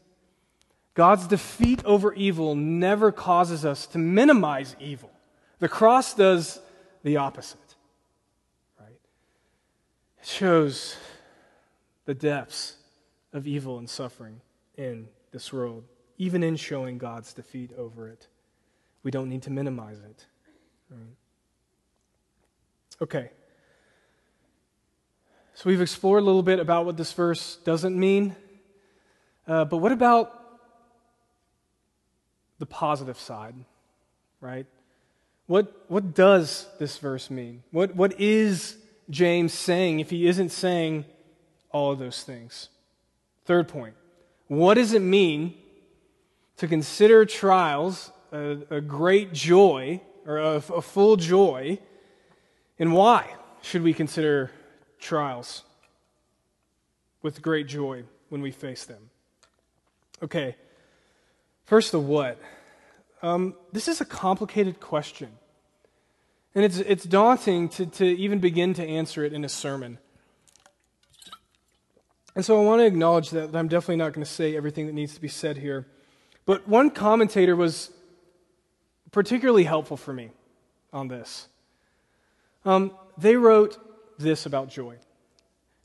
God's 0.93 1.27
defeat 1.27 1.83
over 1.87 2.13
evil 2.13 2.55
never 2.55 3.11
causes 3.11 3.65
us 3.65 3.87
to 3.87 3.99
minimize 3.99 4.77
evil. 4.79 5.11
The 5.59 5.71
cross 5.71 6.13
does 6.13 6.61
the 7.03 7.17
opposite. 7.17 7.62
Shows 10.23 10.97
the 12.05 12.15
depths 12.15 12.77
of 13.33 13.47
evil 13.47 13.79
and 13.79 13.89
suffering 13.89 14.41
in 14.77 15.09
this 15.33 15.53
world, 15.53 15.85
even 16.19 16.43
in 16.43 16.57
showing 16.57 16.99
God's 16.99 17.33
defeat 17.33 17.73
over 17.77 18.09
it. 18.09 18.29
We 19.03 19.11
don't 19.11 19.29
need 19.29 19.43
to 19.43 19.51
minimize 19.51 19.99
it. 19.99 20.27
Right? 20.91 21.17
Okay. 23.01 23.31
So 25.55 25.69
we've 25.69 25.81
explored 25.81 26.23
a 26.23 26.27
little 26.27 26.43
bit 26.43 26.61
about 26.61 26.87
what 26.87 26.97
this 26.97 27.13
verse 27.13 27.57
doesn't 27.65 27.99
mean. 27.99 28.37
Uh, 29.47 29.65
but 29.65 29.79
what 29.79 29.93
about 29.93 30.39
the 32.59 32.67
positive 32.67 33.19
side, 33.19 33.57
right? 34.41 34.67
What, 35.47 35.85
what 35.89 36.15
does 36.15 36.69
this 36.79 36.97
verse 36.99 37.29
mean? 37.29 37.65
What, 37.73 37.97
what 37.97 38.21
is 38.21 38.77
James 39.11 39.53
saying 39.53 40.01
if 40.01 40.11
he 40.11 40.27
isn't 40.27 40.51
saying 40.51 41.05
all 41.71 41.93
of 41.93 41.99
those 41.99 42.23
things? 42.23 42.69
Third 43.45 43.69
point 43.69 43.95
what 44.49 44.75
does 44.75 44.93
it 44.93 45.03
mean 45.03 45.55
to 46.59 46.69
consider 46.69 47.25
trials 47.25 48.13
a, 48.31 48.59
a 48.71 48.81
great 48.81 49.33
joy 49.33 50.01
or 50.27 50.39
a, 50.39 50.55
a 50.57 50.83
full 50.83 51.17
joy? 51.17 51.79
And 52.79 52.93
why 52.93 53.35
should 53.63 53.83
we 53.83 53.95
consider 53.95 54.51
trials 54.99 55.65
with 57.23 57.43
great 57.43 57.67
joy 57.67 58.05
when 58.29 58.41
we 58.41 58.51
face 58.51 58.85
them. 58.85 59.11
Okay, 60.23 60.57
first, 61.65 61.93
the 61.93 62.01
what. 62.01 62.39
Um, 63.23 63.55
this 63.73 63.89
is 63.89 64.01
a 64.01 64.05
complicated 64.05 64.81
question. 64.81 65.31
And 66.55 66.65
it's, 66.65 66.79
it's 66.79 67.05
daunting 67.05 67.69
to, 67.71 67.87
to 67.87 68.05
even 68.05 68.39
begin 68.39 68.75
to 68.75 68.85
answer 68.85 69.25
it 69.25 69.33
in 69.33 69.45
a 69.45 69.49
sermon. 69.49 69.99
And 72.35 72.45
so 72.45 72.61
I 72.61 72.65
want 72.65 72.81
to 72.81 72.87
acknowledge 72.87 73.31
that 73.31 73.55
I'm 73.55 73.69
definitely 73.69 73.97
not 73.97 74.13
going 74.13 74.25
to 74.25 74.31
say 74.31 74.57
everything 74.57 74.87
that 74.87 74.93
needs 74.93 75.15
to 75.15 75.21
be 75.21 75.29
said 75.29 75.59
here. 75.59 75.87
But 76.45 76.69
one 76.69 76.91
commentator 76.91 77.57
was 77.57 77.91
particularly 79.13 79.65
helpful 79.65 79.97
for 79.97 80.13
me 80.13 80.31
on 80.93 81.09
this. 81.09 81.49
Um, 82.65 82.93
they 83.17 83.37
wrote 83.37 83.79
this 84.19 84.47
about 84.47 84.69
joy. 84.69 84.97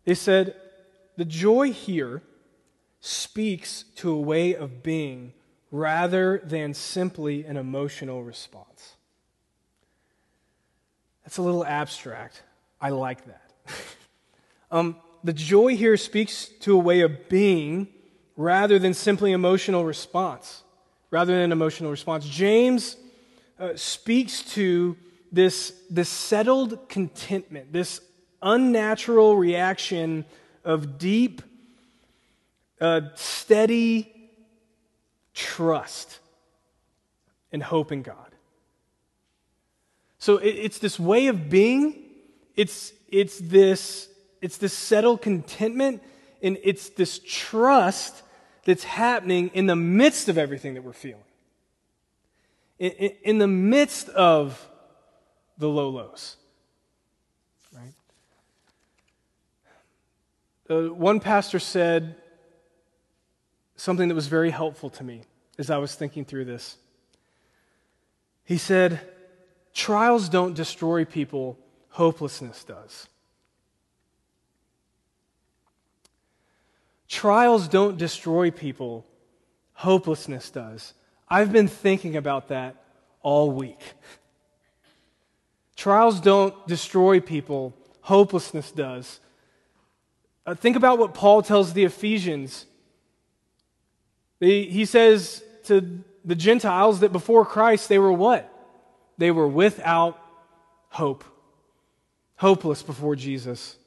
They 0.05 0.15
said, 0.15 0.55
the 1.17 1.25
joy 1.25 1.71
here 1.71 2.21
speaks 3.00 3.83
to 3.95 4.12
a 4.12 4.19
way 4.19 4.53
of 4.53 4.83
being 4.83 5.33
rather 5.71 6.41
than 6.43 6.74
simply 6.74 7.45
an 7.45 7.57
emotional 7.57 8.24
response. 8.24 8.96
That's 11.27 11.39
a 11.39 11.41
little 11.41 11.65
abstract. 11.65 12.41
I 12.79 12.91
like 12.91 13.25
that. 13.25 13.51
um, 14.71 14.95
the 15.25 15.34
joy 15.34 15.75
here 15.75 15.97
speaks 15.97 16.47
to 16.62 16.73
a 16.73 16.80
way 16.80 17.01
of 17.01 17.28
being 17.28 17.89
rather 18.38 18.80
than 18.80 18.93
simply 18.93 19.34
emotional 19.34 19.84
response. 19.84 20.63
Rather 21.12 21.38
than 21.38 21.51
emotional 21.51 21.91
response. 21.91 22.25
James 22.30 22.95
uh, 23.60 23.71
speaks 23.75 24.41
to 24.54 24.95
this, 25.30 25.73
this 25.89 26.08
settled 26.08 26.88
contentment, 26.88 27.73
this 27.73 27.99
unnatural 28.41 29.36
reaction 29.36 30.23
of 30.63 30.97
deep, 30.97 31.41
uh, 32.80 33.01
steady 33.15 34.30
trust 35.34 36.19
and 37.51 37.62
hope 37.62 37.91
in 37.91 38.01
God. 38.01 38.37
So 40.19 40.38
it, 40.38 40.49
it's 40.49 40.80
this 40.80 40.99
way 40.99 41.27
of 41.27 41.49
being, 41.49 42.03
it's, 42.56 42.93
it's, 43.10 43.39
this, 43.39 44.10
it's 44.41 44.58
this 44.58 44.73
settled 44.73 45.21
contentment, 45.21 46.01
and 46.41 46.58
it's 46.63 46.89
this 46.89 47.19
trust 47.19 48.23
that's 48.65 48.84
happening 48.84 49.49
in 49.53 49.65
the 49.65 49.75
midst 49.75 50.30
of 50.30 50.38
everything 50.38 50.73
that 50.73 50.84
we're 50.84 50.93
feeling. 50.93 51.23
In, 52.80 52.91
in, 52.91 53.12
in 53.23 53.38
the 53.38 53.47
midst 53.47 54.10
of 54.10 54.67
the 55.58 55.67
low 55.67 55.89
lows. 55.89 56.36
Right? 57.73 57.93
Uh, 60.69 60.93
one 60.93 61.19
pastor 61.19 61.60
said 61.60 62.15
something 63.75 64.10
that 64.10 64.15
was 64.15 64.27
very 64.27 64.49
helpful 64.49 64.89
to 64.89 65.03
me 65.03 65.23
as 65.58 65.69
I 65.69 65.77
was 65.77 65.95
thinking 65.95 66.25
through 66.25 66.45
this. 66.45 66.77
He 68.43 68.58
said, 68.58 68.99
Trials 69.77 70.27
don't 70.27 70.55
destroy 70.55 71.05
people, 71.05 71.55
hopelessness 71.89 72.63
does. 72.63 73.07
Trials 77.07 77.67
don't 77.67 77.95
destroy 77.95 78.49
people, 78.49 79.05
hopelessness 79.73 80.49
does. 80.49 80.95
I've 81.29 81.51
been 81.51 81.67
thinking 81.67 82.17
about 82.17 82.47
that 82.47 82.75
all 83.21 83.51
week. 83.51 83.79
Trials 85.75 86.21
don't 86.21 86.55
destroy 86.65 87.19
people, 87.19 87.71
hopelessness 88.01 88.71
does. 88.71 89.19
Uh, 90.43 90.55
think 90.55 90.75
about 90.75 90.97
what 90.97 91.13
Paul 91.13 91.43
tells 91.43 91.73
the 91.73 91.83
Ephesians. 91.83 92.65
he 94.39 94.85
says 94.85 95.43
to 95.65 96.03
the 96.25 96.35
Gentiles 96.35 97.01
that 97.01 97.11
before 97.11 97.45
Christ 97.45 97.89
they 97.89 97.99
were 97.99 98.11
what? 98.11 98.55
They 99.17 99.32
were 99.32 99.47
without 99.47 100.19
hope, 100.89 101.23
hopeless 102.36 102.84
before 102.84 103.15
Jesus. 103.15 103.77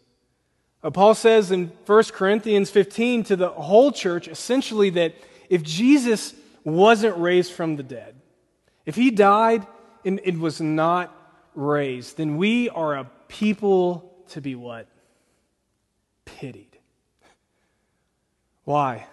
Uh, 0.82 0.90
Paul 0.90 1.14
says 1.14 1.50
in 1.50 1.72
1 1.86 2.04
Corinthians 2.12 2.70
15 2.70 3.24
to 3.24 3.36
the 3.36 3.48
whole 3.50 3.92
church 3.92 4.28
essentially 4.28 4.90
that 4.90 5.14
if 5.48 5.62
Jesus 5.62 6.34
wasn't 6.64 7.16
raised 7.18 7.52
from 7.52 7.76
the 7.76 7.82
dead, 7.82 8.14
if 8.86 8.96
he 8.96 9.10
died 9.10 9.66
and 10.04 10.20
it 10.24 10.38
was 10.38 10.60
not 10.60 11.14
raised, 11.54 12.16
then 12.16 12.36
we 12.36 12.68
are 12.70 12.96
a 12.96 13.10
people 13.28 14.24
to 14.28 14.40
be 14.40 14.54
what? 14.54 14.86
pitied. 16.40 16.78
Why? 18.64 19.06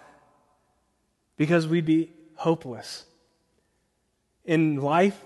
Because 1.36 1.66
we'd 1.66 1.84
be 1.84 2.10
hopeless. 2.36 3.04
In 4.44 4.76
life, 4.76 5.22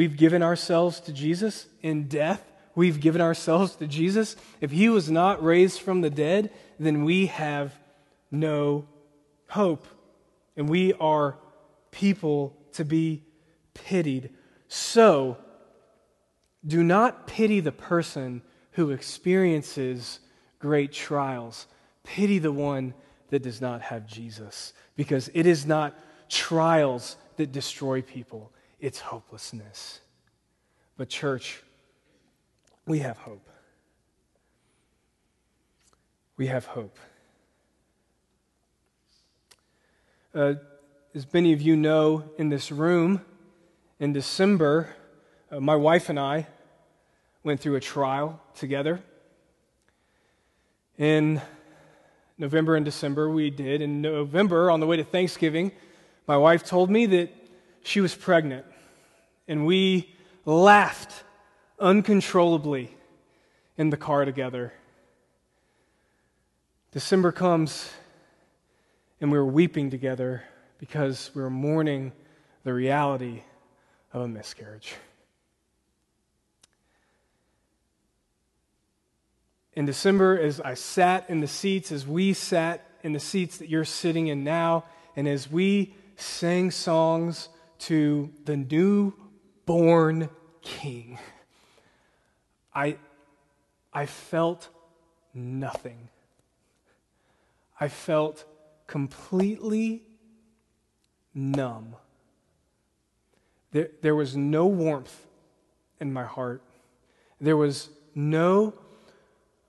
we've 0.00 0.16
given 0.16 0.42
ourselves 0.42 0.98
to 0.98 1.12
Jesus. 1.12 1.66
In 1.82 2.08
death, 2.08 2.42
we've 2.74 3.02
given 3.02 3.20
ourselves 3.20 3.76
to 3.76 3.86
Jesus. 3.86 4.34
If 4.58 4.70
he 4.70 4.88
was 4.88 5.10
not 5.10 5.44
raised 5.44 5.82
from 5.82 6.00
the 6.00 6.08
dead, 6.08 6.50
then 6.78 7.04
we 7.04 7.26
have 7.26 7.74
no 8.30 8.88
hope. 9.48 9.86
And 10.56 10.70
we 10.70 10.94
are 10.94 11.36
people 11.90 12.56
to 12.72 12.84
be 12.86 13.24
pitied. 13.74 14.30
So, 14.68 15.36
do 16.66 16.82
not 16.82 17.26
pity 17.26 17.60
the 17.60 17.70
person 17.70 18.40
who 18.72 18.92
experiences 18.92 20.20
great 20.60 20.92
trials. 20.92 21.66
Pity 22.04 22.38
the 22.38 22.52
one 22.52 22.94
that 23.28 23.42
does 23.42 23.60
not 23.60 23.82
have 23.82 24.06
Jesus, 24.06 24.72
because 24.96 25.28
it 25.34 25.44
is 25.44 25.66
not 25.66 25.94
trials 26.30 27.18
that 27.36 27.52
destroy 27.52 28.00
people, 28.00 28.50
it's 28.80 29.00
hopelessness. 29.00 30.00
But, 30.96 31.08
church, 31.08 31.62
we 32.86 33.00
have 33.00 33.18
hope. 33.18 33.48
We 36.36 36.46
have 36.46 36.64
hope. 36.64 36.98
Uh, 40.34 40.54
as 41.14 41.26
many 41.32 41.52
of 41.52 41.60
you 41.60 41.76
know 41.76 42.24
in 42.38 42.48
this 42.48 42.70
room, 42.70 43.20
in 43.98 44.12
December, 44.12 44.88
uh, 45.50 45.60
my 45.60 45.74
wife 45.76 46.08
and 46.08 46.18
I 46.18 46.46
went 47.42 47.60
through 47.60 47.76
a 47.76 47.80
trial 47.80 48.40
together. 48.54 49.00
In 50.98 51.40
November 52.38 52.76
and 52.76 52.84
December, 52.84 53.28
we 53.28 53.50
did. 53.50 53.82
In 53.82 54.00
November, 54.00 54.70
on 54.70 54.80
the 54.80 54.86
way 54.86 54.96
to 54.96 55.04
Thanksgiving, 55.04 55.72
my 56.26 56.36
wife 56.36 56.64
told 56.64 56.90
me 56.90 57.06
that 57.06 57.30
she 57.82 58.00
was 58.00 58.14
pregnant. 58.14 58.64
And 59.50 59.66
we 59.66 60.08
laughed 60.44 61.24
uncontrollably 61.80 62.94
in 63.76 63.90
the 63.90 63.96
car 63.96 64.24
together. 64.24 64.72
December 66.92 67.32
comes, 67.32 67.90
and 69.20 69.32
we 69.32 69.36
were 69.36 69.44
weeping 69.44 69.90
together 69.90 70.44
because 70.78 71.32
we 71.34 71.42
were 71.42 71.50
mourning 71.50 72.12
the 72.62 72.72
reality 72.72 73.42
of 74.12 74.22
a 74.22 74.28
miscarriage. 74.28 74.94
In 79.72 79.84
December, 79.84 80.38
as 80.38 80.60
I 80.60 80.74
sat 80.74 81.28
in 81.28 81.40
the 81.40 81.48
seats, 81.48 81.90
as 81.90 82.06
we 82.06 82.34
sat 82.34 82.86
in 83.02 83.14
the 83.14 83.18
seats 83.18 83.58
that 83.58 83.68
you're 83.68 83.84
sitting 83.84 84.28
in 84.28 84.44
now, 84.44 84.84
and 85.16 85.26
as 85.26 85.50
we 85.50 85.96
sang 86.14 86.70
songs 86.70 87.48
to 87.80 88.30
the 88.44 88.56
newborn 89.66 90.28
king, 90.62 91.18
I, 92.74 92.96
I 93.92 94.06
felt 94.06 94.68
nothing. 95.34 96.08
I 97.78 97.88
felt 97.88 98.44
completely 98.86 100.02
numb. 101.34 101.96
There, 103.72 103.90
there 104.02 104.14
was 104.14 104.36
no 104.36 104.66
warmth 104.66 105.26
in 106.00 106.12
my 106.12 106.24
heart. 106.24 106.62
There 107.40 107.56
was 107.56 107.88
no 108.14 108.74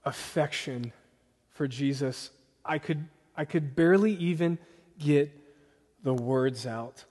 affection 0.04 0.92
for 1.52 1.68
Jesus. 1.68 2.32
I 2.66 2.80
could, 2.80 3.08
I 3.38 3.46
could 3.46 3.76
barely 3.76 4.14
even 4.14 4.58
get 4.98 5.32
the 6.04 6.14
words 6.14 6.66
out. 6.66 7.06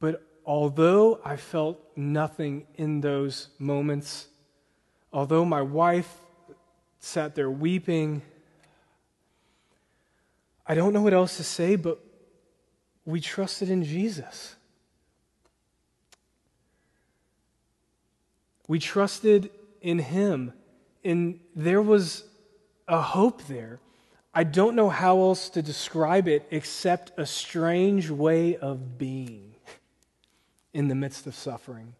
But 0.00 0.26
although 0.44 1.20
I 1.24 1.36
felt 1.36 1.78
nothing 1.96 2.66
in 2.74 3.00
those 3.00 3.48
moments, 3.58 4.28
although 5.12 5.44
my 5.44 5.62
wife 5.62 6.12
sat 6.98 7.34
there 7.34 7.50
weeping, 7.50 8.22
I 10.66 10.74
don't 10.74 10.92
know 10.92 11.02
what 11.02 11.12
else 11.12 11.36
to 11.36 11.44
say, 11.44 11.76
but 11.76 11.98
we 13.04 13.20
trusted 13.20 13.68
in 13.68 13.84
Jesus. 13.84 14.54
We 18.68 18.78
trusted 18.78 19.50
in 19.80 19.98
Him, 19.98 20.52
and 21.04 21.40
there 21.54 21.82
was 21.82 22.24
a 22.86 23.00
hope 23.00 23.46
there. 23.46 23.80
I 24.32 24.44
don't 24.44 24.76
know 24.76 24.88
how 24.88 25.18
else 25.20 25.50
to 25.50 25.62
describe 25.62 26.26
it 26.28 26.46
except 26.50 27.12
a 27.18 27.26
strange 27.26 28.08
way 28.08 28.56
of 28.56 28.96
being 28.98 29.51
in 30.72 30.88
the 30.88 30.94
midst 30.94 31.26
of 31.26 31.34
suffering. 31.34 31.94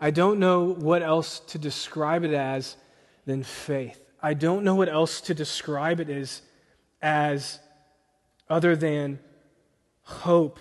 I 0.00 0.10
don't 0.10 0.38
know 0.38 0.64
what 0.64 1.02
else 1.02 1.40
to 1.40 1.58
describe 1.58 2.24
it 2.24 2.34
as 2.34 2.76
than 3.24 3.42
faith. 3.42 3.98
I 4.22 4.34
don't 4.34 4.64
know 4.64 4.74
what 4.74 4.88
else 4.88 5.20
to 5.22 5.34
describe 5.34 6.00
it 6.00 6.10
as, 6.10 6.42
as 7.00 7.60
other 8.48 8.76
than 8.76 9.18
hope. 10.02 10.58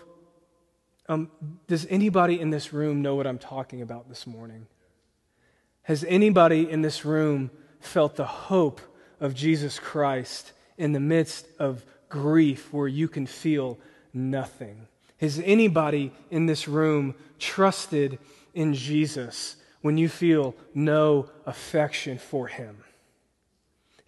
Um, 1.08 1.30
does 1.67 1.86
anybody 1.89 2.39
in 2.39 2.50
this 2.50 2.71
room 2.71 3.02
know 3.02 3.15
what 3.15 3.28
I'm 3.28 3.39
talking 3.39 3.82
about 3.82 4.10
this 4.10 4.26
morning? 4.26 4.67
Has 5.84 6.04
anybody 6.08 6.69
in 6.69 6.82
this 6.82 7.04
room 7.04 7.52
felt 7.80 8.15
the 8.15 8.26
hope 8.26 8.80
of 9.19 9.34
Jesus 9.34 9.80
Christ 9.80 10.54
in 10.78 10.93
the 10.93 11.00
midst 11.00 11.47
of 11.60 11.84
grief 12.10 12.71
where 12.71 12.88
you 12.88 13.08
can 13.08 13.26
feel 13.26 13.80
nothing? 14.13 14.88
Has 15.22 15.42
anybody 15.46 16.12
in 16.30 16.48
this 16.48 16.68
room 16.68 17.16
trusted 17.40 18.20
in 18.54 18.74
Jesus 18.74 19.56
when 19.82 19.98
you 19.98 20.10
feel 20.10 20.56
no 20.74 21.30
affection 21.46 22.18
for 22.18 22.48
him? 22.48 22.84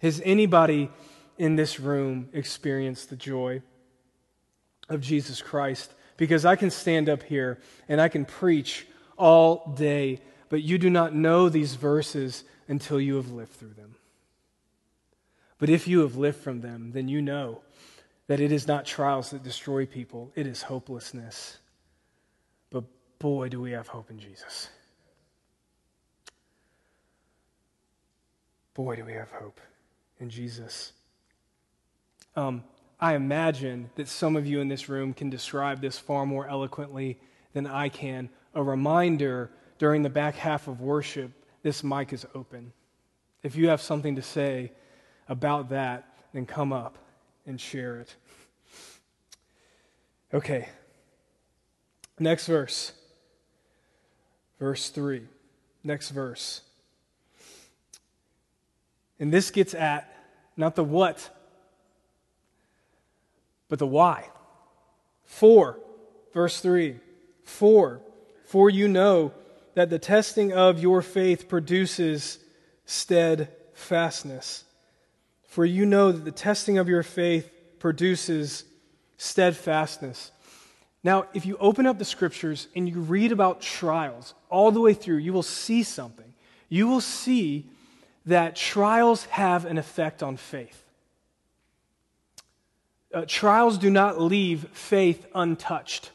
Has 0.02 0.20
anybody 0.24 0.90
in 1.38 1.56
this 1.56 1.80
room 1.80 2.28
experienced 2.32 3.08
the 3.08 3.16
joy 3.16 3.62
of 4.88 5.00
Jesus 5.00 5.40
Christ? 5.40 5.94
Because 6.18 6.44
I 6.44 6.56
can 6.56 6.70
stand 6.70 7.08
up 7.08 7.22
here 7.22 7.58
and 7.88 8.00
I 8.00 8.08
can 8.08 8.24
preach 8.24 8.86
all 9.16 9.72
day 9.76 10.20
but 10.54 10.62
you 10.62 10.78
do 10.78 10.88
not 10.88 11.12
know 11.12 11.48
these 11.48 11.74
verses 11.74 12.44
until 12.68 13.00
you 13.00 13.16
have 13.16 13.32
lived 13.32 13.54
through 13.54 13.72
them. 13.74 13.96
But 15.58 15.68
if 15.68 15.88
you 15.88 16.02
have 16.02 16.16
lived 16.16 16.38
from 16.38 16.60
them, 16.60 16.92
then 16.92 17.08
you 17.08 17.20
know 17.20 17.62
that 18.26 18.40
it 18.40 18.52
is 18.52 18.66
not 18.66 18.86
trials 18.86 19.30
that 19.30 19.42
destroy 19.42 19.86
people, 19.86 20.32
it 20.34 20.46
is 20.46 20.62
hopelessness. 20.62 21.58
But 22.70 22.84
boy, 23.18 23.48
do 23.48 23.60
we 23.60 23.72
have 23.72 23.88
hope 23.88 24.10
in 24.10 24.18
Jesus. 24.18 24.68
Boy, 28.72 28.96
do 28.96 29.04
we 29.04 29.12
have 29.12 29.30
hope 29.30 29.60
in 30.18 30.30
Jesus. 30.30 30.92
Um, 32.34 32.64
I 32.98 33.14
imagine 33.14 33.90
that 33.96 34.08
some 34.08 34.36
of 34.36 34.46
you 34.46 34.60
in 34.60 34.68
this 34.68 34.88
room 34.88 35.12
can 35.12 35.28
describe 35.28 35.80
this 35.80 35.98
far 35.98 36.24
more 36.24 36.48
eloquently 36.48 37.18
than 37.52 37.66
I 37.66 37.88
can. 37.88 38.30
A 38.54 38.62
reminder 38.62 39.50
during 39.78 40.02
the 40.02 40.10
back 40.10 40.34
half 40.34 40.66
of 40.66 40.80
worship, 40.80 41.30
this 41.62 41.84
mic 41.84 42.12
is 42.12 42.26
open. 42.34 42.72
If 43.42 43.54
you 43.54 43.68
have 43.68 43.80
something 43.80 44.16
to 44.16 44.22
say 44.22 44.72
about 45.28 45.68
that, 45.68 46.08
then 46.32 46.46
come 46.46 46.72
up 46.72 46.98
and 47.46 47.60
share 47.60 47.98
it. 47.98 48.14
Okay. 50.32 50.68
Next 52.18 52.46
verse. 52.46 52.92
Verse 54.58 54.90
3. 54.90 55.22
Next 55.82 56.10
verse. 56.10 56.62
And 59.20 59.32
this 59.32 59.50
gets 59.50 59.74
at 59.74 60.10
not 60.56 60.74
the 60.74 60.84
what, 60.84 61.30
but 63.68 63.78
the 63.78 63.86
why. 63.86 64.28
4. 65.24 65.78
Verse 66.32 66.60
3. 66.60 66.98
4. 67.44 68.00
For 68.44 68.70
you 68.70 68.88
know 68.88 69.32
that 69.74 69.90
the 69.90 69.98
testing 69.98 70.52
of 70.52 70.78
your 70.78 71.02
faith 71.02 71.48
produces 71.48 72.38
steadfastness. 72.86 74.63
For 75.54 75.64
you 75.64 75.86
know 75.86 76.10
that 76.10 76.24
the 76.24 76.32
testing 76.32 76.78
of 76.78 76.88
your 76.88 77.04
faith 77.04 77.48
produces 77.78 78.64
steadfastness. 79.18 80.32
Now, 81.04 81.26
if 81.32 81.46
you 81.46 81.56
open 81.58 81.86
up 81.86 81.96
the 81.96 82.04
scriptures 82.04 82.66
and 82.74 82.88
you 82.88 82.98
read 82.98 83.30
about 83.30 83.60
trials 83.60 84.34
all 84.50 84.72
the 84.72 84.80
way 84.80 84.94
through, 84.94 85.18
you 85.18 85.32
will 85.32 85.44
see 85.44 85.84
something. 85.84 86.34
You 86.68 86.88
will 86.88 87.00
see 87.00 87.70
that 88.26 88.56
trials 88.56 89.26
have 89.26 89.64
an 89.64 89.78
effect 89.78 90.24
on 90.24 90.36
faith. 90.38 90.82
Uh, 93.14 93.24
trials 93.24 93.78
do 93.78 93.90
not 93.90 94.20
leave 94.20 94.66
faith 94.72 95.24
untouched, 95.36 96.10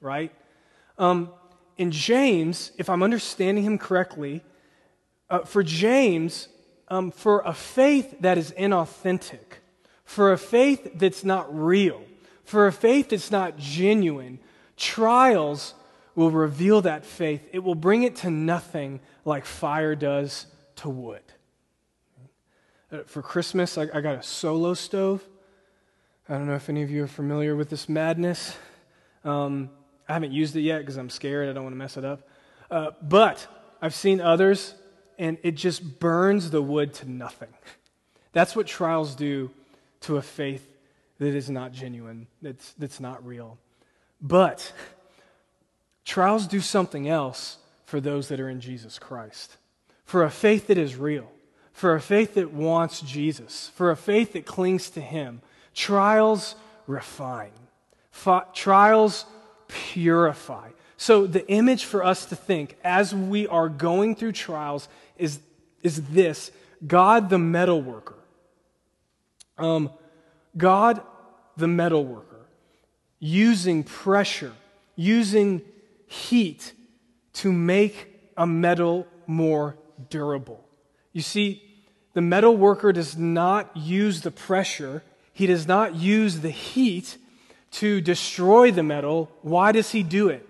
right? 0.00 0.32
Um, 0.96 1.28
in 1.76 1.90
James, 1.90 2.72
if 2.78 2.88
I'm 2.88 3.02
understanding 3.02 3.62
him 3.62 3.76
correctly, 3.76 4.42
uh, 5.28 5.40
for 5.40 5.62
James, 5.62 6.48
um, 6.90 7.10
for 7.12 7.40
a 7.46 7.54
faith 7.54 8.16
that 8.20 8.36
is 8.36 8.52
inauthentic, 8.52 9.60
for 10.04 10.32
a 10.32 10.38
faith 10.38 10.92
that's 10.96 11.24
not 11.24 11.56
real, 11.56 12.02
for 12.44 12.66
a 12.66 12.72
faith 12.72 13.10
that's 13.10 13.30
not 13.30 13.56
genuine, 13.56 14.40
trials 14.76 15.74
will 16.16 16.30
reveal 16.30 16.82
that 16.82 17.04
faith. 17.04 17.48
It 17.52 17.60
will 17.60 17.76
bring 17.76 18.02
it 18.02 18.16
to 18.16 18.30
nothing 18.30 19.00
like 19.24 19.44
fire 19.44 19.94
does 19.94 20.46
to 20.76 20.88
wood. 20.88 21.22
Uh, 22.92 23.04
for 23.06 23.22
Christmas, 23.22 23.78
I, 23.78 23.82
I 23.94 24.00
got 24.00 24.16
a 24.16 24.22
solo 24.22 24.74
stove. 24.74 25.22
I 26.28 26.34
don't 26.34 26.46
know 26.46 26.56
if 26.56 26.68
any 26.68 26.82
of 26.82 26.90
you 26.90 27.04
are 27.04 27.08
familiar 27.08 27.54
with 27.54 27.70
this 27.70 27.88
madness. 27.88 28.56
Um, 29.24 29.70
I 30.08 30.12
haven't 30.12 30.32
used 30.32 30.56
it 30.56 30.62
yet 30.62 30.80
because 30.80 30.96
I'm 30.96 31.10
scared. 31.10 31.48
I 31.48 31.52
don't 31.52 31.62
want 31.62 31.74
to 31.74 31.78
mess 31.78 31.96
it 31.96 32.04
up. 32.04 32.28
Uh, 32.68 32.90
but 33.00 33.46
I've 33.80 33.94
seen 33.94 34.20
others, 34.20 34.74
and 35.20 35.36
it 35.42 35.52
just 35.52 36.00
burns 36.00 36.50
the 36.50 36.62
wood 36.62 36.94
to 36.94 37.08
nothing. 37.08 37.50
That's 38.32 38.56
what 38.56 38.66
trials 38.66 39.14
do 39.14 39.50
to 40.00 40.16
a 40.16 40.22
faith 40.22 40.66
that 41.18 41.34
is 41.34 41.50
not 41.50 41.72
genuine, 41.72 42.26
that's, 42.40 42.72
that's 42.72 42.98
not 42.98 43.24
real. 43.24 43.58
But 44.22 44.72
trials 46.06 46.46
do 46.46 46.60
something 46.60 47.06
else 47.06 47.58
for 47.84 48.00
those 48.00 48.28
that 48.28 48.40
are 48.40 48.48
in 48.48 48.60
Jesus 48.60 48.98
Christ. 48.98 49.58
For 50.06 50.24
a 50.24 50.30
faith 50.30 50.68
that 50.68 50.78
is 50.78 50.96
real, 50.96 51.30
for 51.74 51.94
a 51.94 52.00
faith 52.00 52.34
that 52.34 52.52
wants 52.52 53.02
Jesus, 53.02 53.70
for 53.74 53.90
a 53.90 53.96
faith 53.96 54.32
that 54.32 54.46
clings 54.46 54.88
to 54.90 55.02
Him, 55.02 55.42
trials 55.74 56.54
refine. 56.86 57.52
Trials 58.54 59.26
purify. 59.68 60.70
So, 60.96 61.26
the 61.26 61.48
image 61.48 61.86
for 61.86 62.04
us 62.04 62.26
to 62.26 62.36
think 62.36 62.76
as 62.84 63.14
we 63.14 63.46
are 63.46 63.70
going 63.70 64.14
through 64.14 64.32
trials 64.32 64.86
is, 65.20 65.40
is 65.82 66.02
this 66.08 66.50
God, 66.86 67.30
the 67.30 67.38
metal 67.38 67.80
worker, 67.80 68.18
Um, 69.58 69.90
God, 70.56 71.02
the 71.56 71.68
metal 71.68 72.04
worker, 72.04 72.46
using 73.18 73.84
pressure, 73.84 74.54
using 74.96 75.62
heat 76.06 76.72
to 77.34 77.52
make 77.52 78.08
a 78.36 78.46
metal 78.46 79.06
more 79.26 79.76
durable. 80.08 80.64
You 81.12 81.20
see, 81.20 81.62
the 82.14 82.22
metal 82.22 82.56
worker 82.56 82.92
does 82.92 83.16
not 83.16 83.76
use 83.76 84.22
the 84.22 84.30
pressure, 84.30 85.02
he 85.32 85.46
does 85.46 85.68
not 85.68 85.94
use 85.94 86.40
the 86.40 86.50
heat 86.50 87.18
to 87.72 88.00
destroy 88.00 88.72
the 88.72 88.82
metal. 88.82 89.30
Why 89.42 89.72
does 89.72 89.90
he 89.92 90.02
do 90.02 90.28
it? 90.28 90.48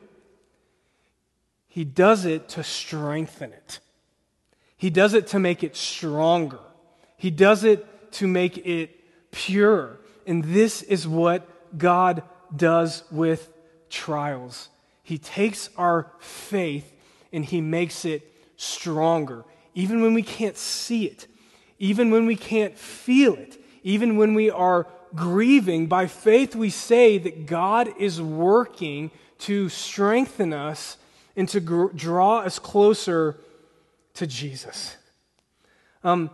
He 1.68 1.85
does 1.85 2.24
it 2.24 2.48
to 2.50 2.62
strengthen 2.62 3.52
it. 3.52 3.80
He 4.80 4.88
does 4.88 5.12
it 5.12 5.26
to 5.28 5.38
make 5.38 5.62
it 5.62 5.76
stronger. 5.76 6.58
He 7.18 7.30
does 7.30 7.64
it 7.64 8.12
to 8.12 8.26
make 8.26 8.56
it 8.66 8.98
pure. 9.30 9.98
And 10.26 10.42
this 10.42 10.80
is 10.80 11.06
what 11.06 11.76
God 11.76 12.22
does 12.56 13.04
with 13.10 13.52
trials. 13.90 14.70
He 15.02 15.18
takes 15.18 15.68
our 15.76 16.10
faith 16.18 16.90
and 17.30 17.44
he 17.44 17.60
makes 17.60 18.06
it 18.06 18.26
stronger. 18.56 19.44
Even 19.74 20.00
when 20.00 20.14
we 20.14 20.22
can't 20.22 20.56
see 20.56 21.04
it, 21.04 21.26
even 21.78 22.10
when 22.10 22.24
we 22.24 22.34
can't 22.34 22.78
feel 22.78 23.34
it, 23.34 23.62
even 23.82 24.16
when 24.16 24.32
we 24.32 24.48
are 24.48 24.86
grieving, 25.14 25.88
by 25.88 26.06
faith 26.06 26.56
we 26.56 26.70
say 26.70 27.18
that 27.18 27.44
God 27.44 27.92
is 27.98 28.18
working 28.22 29.10
to 29.40 29.68
strengthen 29.68 30.54
us 30.54 30.96
and 31.36 31.46
to 31.50 31.60
gr- 31.60 31.88
draw 31.88 32.38
us 32.38 32.58
closer 32.58 33.38
to 34.14 34.26
Jesus. 34.26 34.96
Um, 36.02 36.30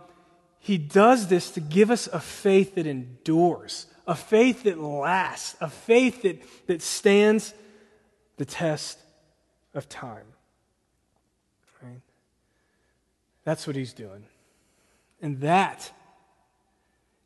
he 0.59 0.77
does 0.77 1.27
this 1.27 1.51
to 1.51 1.59
give 1.59 1.91
us 1.91 2.07
a 2.07 2.19
faith 2.19 2.75
that 2.75 2.87
endures, 2.87 3.85
a 4.05 4.15
faith 4.15 4.63
that 4.63 4.79
lasts, 4.79 5.55
a 5.61 5.69
faith 5.69 6.23
that, 6.23 6.41
that 6.67 6.81
stands 6.81 7.53
the 8.37 8.45
test 8.45 8.99
of 9.73 9.87
time. 9.87 10.25
Right? 11.81 12.01
That's 13.43 13.67
what 13.67 13.75
he's 13.75 13.93
doing. 13.93 14.25
And 15.21 15.39
that 15.41 15.91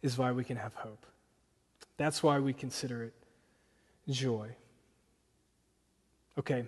is 0.02 0.18
why 0.18 0.32
we 0.32 0.44
can 0.44 0.58
have 0.58 0.74
hope. 0.76 1.06
That's 1.98 2.24
why 2.24 2.40
we 2.40 2.54
consider 2.54 3.04
it 3.04 3.14
joy. 4.10 4.50
Okay, 6.40 6.66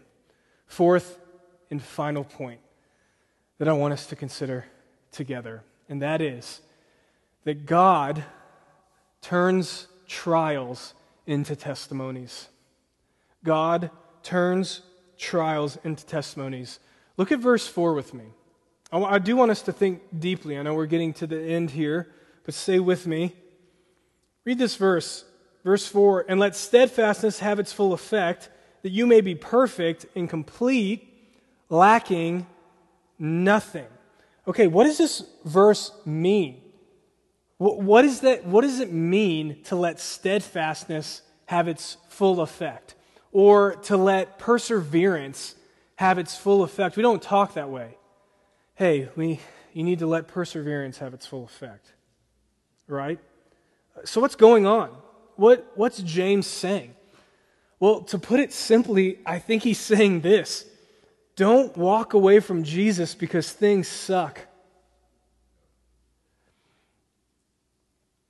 fourth 0.68 1.20
and 1.72 1.82
final 1.82 2.24
point 2.24 2.60
that 3.64 3.70
I 3.70 3.74
want 3.74 3.94
us 3.94 4.08
to 4.08 4.18
consider 4.18 4.66
together, 5.14 5.64
and 5.88 6.02
that 6.02 6.20
is 6.20 6.60
that 7.46 7.66
God 7.66 8.26
turns 9.22 9.88
trials 10.06 10.94
into 11.26 11.56
testimonies. 11.56 12.50
God 13.42 13.90
turns 14.22 14.82
trials 15.18 15.78
into 15.86 16.06
testimonies. 16.06 16.80
Look 17.16 17.32
at 17.32 17.40
verse 17.40 17.66
4 17.66 17.94
with 17.94 18.14
me. 18.14 18.26
I 18.92 19.18
do 19.18 19.38
want 19.38 19.50
us 19.50 19.62
to 19.62 19.72
think 19.72 20.02
deeply. 20.20 20.58
I 20.58 20.62
know 20.64 20.74
we're 20.74 20.86
getting 20.86 21.14
to 21.14 21.26
the 21.26 21.42
end 21.42 21.72
here, 21.72 22.10
but 22.44 22.54
stay 22.54 22.80
with 22.80 23.08
me. 23.08 23.34
Read 24.44 24.58
this 24.58 24.76
verse, 24.76 25.24
verse 25.64 25.88
4 25.88 26.26
and 26.28 26.38
let 26.38 26.58
steadfastness 26.58 27.40
have 27.40 27.60
its 27.60 27.72
full 27.72 27.94
effect, 27.94 28.50
that 28.82 28.92
you 28.92 29.08
may 29.08 29.22
be 29.22 29.36
perfect 29.36 30.06
and 30.18 30.30
complete, 30.30 31.08
lacking 31.70 32.46
nothing. 33.20 33.88
Okay, 34.48 34.68
what 34.68 34.84
does 34.86 34.98
this 34.98 35.24
verse 35.46 35.92
mean? 36.06 36.62
What, 37.58 38.04
is 38.04 38.22
that, 38.22 38.46
what 38.46 38.62
does 38.62 38.80
it 38.80 38.92
mean 38.92 39.64
to 39.66 39.76
let 39.76 40.00
steadfastness 40.00 41.22
have 41.46 41.68
its 41.68 41.98
full 42.10 42.42
effect? 42.42 42.96
Or 43.32 43.76
to 43.84 43.96
let 43.96 44.38
perseverance 44.38 45.56
have 45.96 46.18
its 46.18 46.36
full 46.36 46.64
effect? 46.64 46.98
We 46.98 47.04
don't 47.04 47.22
talk 47.22 47.54
that 47.54 47.70
way. 47.70 47.98
Hey, 48.76 49.10
we, 49.16 49.40
you 49.72 49.84
need 49.84 50.00
to 50.00 50.08
let 50.08 50.28
perseverance 50.28 50.98
have 50.98 51.14
its 51.14 51.26
full 51.26 51.46
effect. 51.46 51.94
Right? 52.88 53.20
So, 54.04 54.20
what's 54.20 54.36
going 54.36 54.66
on? 54.66 54.90
What, 55.36 55.72
what's 55.76 56.00
James 56.00 56.48
saying? 56.48 56.94
Well, 57.80 58.02
to 58.02 58.20
put 58.20 58.40
it 58.40 58.52
simply, 58.52 59.20
I 59.26 59.40
think 59.40 59.64
he's 59.64 59.80
saying 59.80 60.22
this 60.22 60.66
don't 61.36 61.76
walk 61.76 62.14
away 62.14 62.40
from 62.40 62.64
Jesus 62.64 63.16
because 63.16 63.52
things 63.52 63.88
suck. 63.88 64.40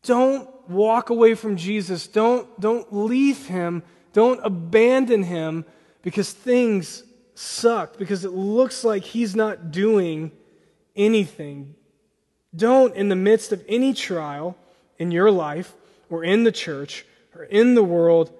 Don't 0.03 0.49
walk 0.69 1.09
away 1.09 1.35
from 1.35 1.57
Jesus. 1.57 2.07
Don't, 2.07 2.59
don't 2.59 2.93
leave 2.93 3.47
him. 3.47 3.83
Don't 4.13 4.39
abandon 4.43 5.23
him 5.23 5.65
because 6.01 6.31
things 6.31 7.03
suck, 7.35 7.97
because 7.97 8.23
it 8.25 8.31
looks 8.31 8.83
like 8.83 9.03
he's 9.03 9.35
not 9.35 9.71
doing 9.71 10.31
anything. 10.95 11.75
Don't, 12.55 12.95
in 12.95 13.09
the 13.09 13.15
midst 13.15 13.51
of 13.51 13.63
any 13.67 13.93
trial 13.93 14.55
in 14.99 15.11
your 15.11 15.31
life 15.31 15.73
or 16.09 16.23
in 16.23 16.43
the 16.43 16.51
church 16.51 17.05
or 17.35 17.43
in 17.43 17.73
the 17.73 17.83
world, 17.83 18.31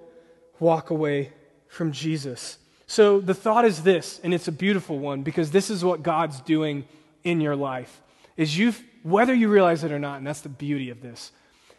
walk 0.60 0.90
away 0.90 1.32
from 1.66 1.90
Jesus. 1.90 2.58
So 2.86 3.20
the 3.20 3.34
thought 3.34 3.64
is 3.64 3.82
this, 3.82 4.20
and 4.22 4.34
it's 4.34 4.48
a 4.48 4.52
beautiful 4.52 4.98
one 4.98 5.22
because 5.22 5.50
this 5.50 5.70
is 5.70 5.84
what 5.84 6.02
God's 6.02 6.40
doing 6.40 6.84
in 7.22 7.40
your 7.40 7.56
life. 7.56 8.02
Is 8.36 8.58
you 8.58 8.74
whether 9.02 9.34
you 9.34 9.48
realize 9.48 9.84
it 9.84 9.92
or 9.92 9.98
not, 9.98 10.16
and 10.18 10.26
that's 10.26 10.40
the 10.40 10.48
beauty 10.48 10.88
of 10.88 11.02
this, 11.02 11.30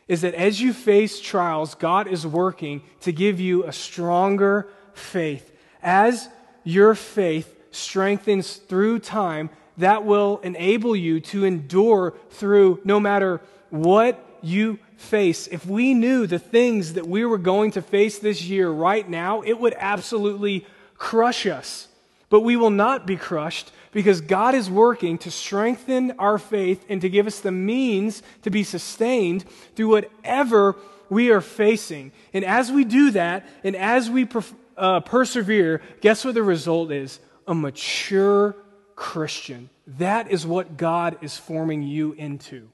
is 0.08 0.22
that 0.22 0.36
as 0.36 0.62
you 0.62 0.72
face 0.74 1.20
trials, 1.20 1.74
God 1.74 2.08
is 2.08 2.26
working 2.26 2.84
to 3.02 3.12
give 3.12 3.40
you 3.40 3.64
a 3.66 3.74
stronger 3.74 4.68
faith. 4.94 5.52
As 5.82 6.30
your 6.64 6.94
faith 6.94 7.52
strengthens 7.72 8.58
through 8.58 9.00
time, 9.00 9.50
that 9.78 10.06
will 10.06 10.40
enable 10.44 10.96
you 10.96 11.20
to 11.20 11.44
endure 11.44 12.14
through 12.30 12.80
no 12.84 13.00
matter 13.00 13.42
what 13.72 14.24
you 14.42 14.80
face. 14.98 15.48
If 15.48 15.66
we 15.66 15.94
knew 15.94 16.28
the 16.28 16.40
things 16.40 16.94
that 16.94 17.08
we 17.08 17.26
were 17.26 17.40
going 17.40 17.72
to 17.72 17.82
face 17.82 18.20
this 18.20 18.44
year 18.44 18.70
right 18.70 19.08
now, 19.10 19.42
it 19.42 19.60
would 19.60 19.76
absolutely 19.78 20.66
crush 20.98 21.46
us. 21.46 21.88
But 22.30 22.42
we 22.42 22.56
will 22.56 22.72
not 22.72 23.06
be 23.06 23.16
crushed 23.16 23.72
because 23.92 24.20
God 24.20 24.56
is 24.56 24.70
working 24.70 25.18
to 25.20 25.32
strengthen 25.32 26.12
our 26.20 26.38
faith 26.38 26.86
and 26.90 27.00
to 27.02 27.10
give 27.10 27.28
us 27.28 27.40
the 27.40 27.52
means 27.52 28.24
to 28.42 28.50
be 28.50 28.64
sustained 28.64 29.46
through 29.76 29.90
whatever 29.90 30.76
we 31.10 31.30
are 31.30 31.42
facing. 31.42 32.12
And 32.34 32.44
as 32.44 32.72
we 32.72 32.84
do 32.84 33.12
that, 33.12 33.48
and 33.64 33.76
as 33.76 34.10
we 34.10 34.28
uh, 34.76 35.00
persevere, 35.02 35.82
guess 36.02 36.26
what 36.26 36.34
the 36.34 36.44
result 36.44 36.92
is? 36.92 37.20
A 37.48 37.56
mature 37.56 38.56
Christian. 38.96 39.70
That 39.88 40.32
is 40.32 40.46
what 40.46 40.78
God 40.78 41.18
is 41.22 41.38
forming 41.38 41.84
you 41.84 42.14
into. 42.14 42.70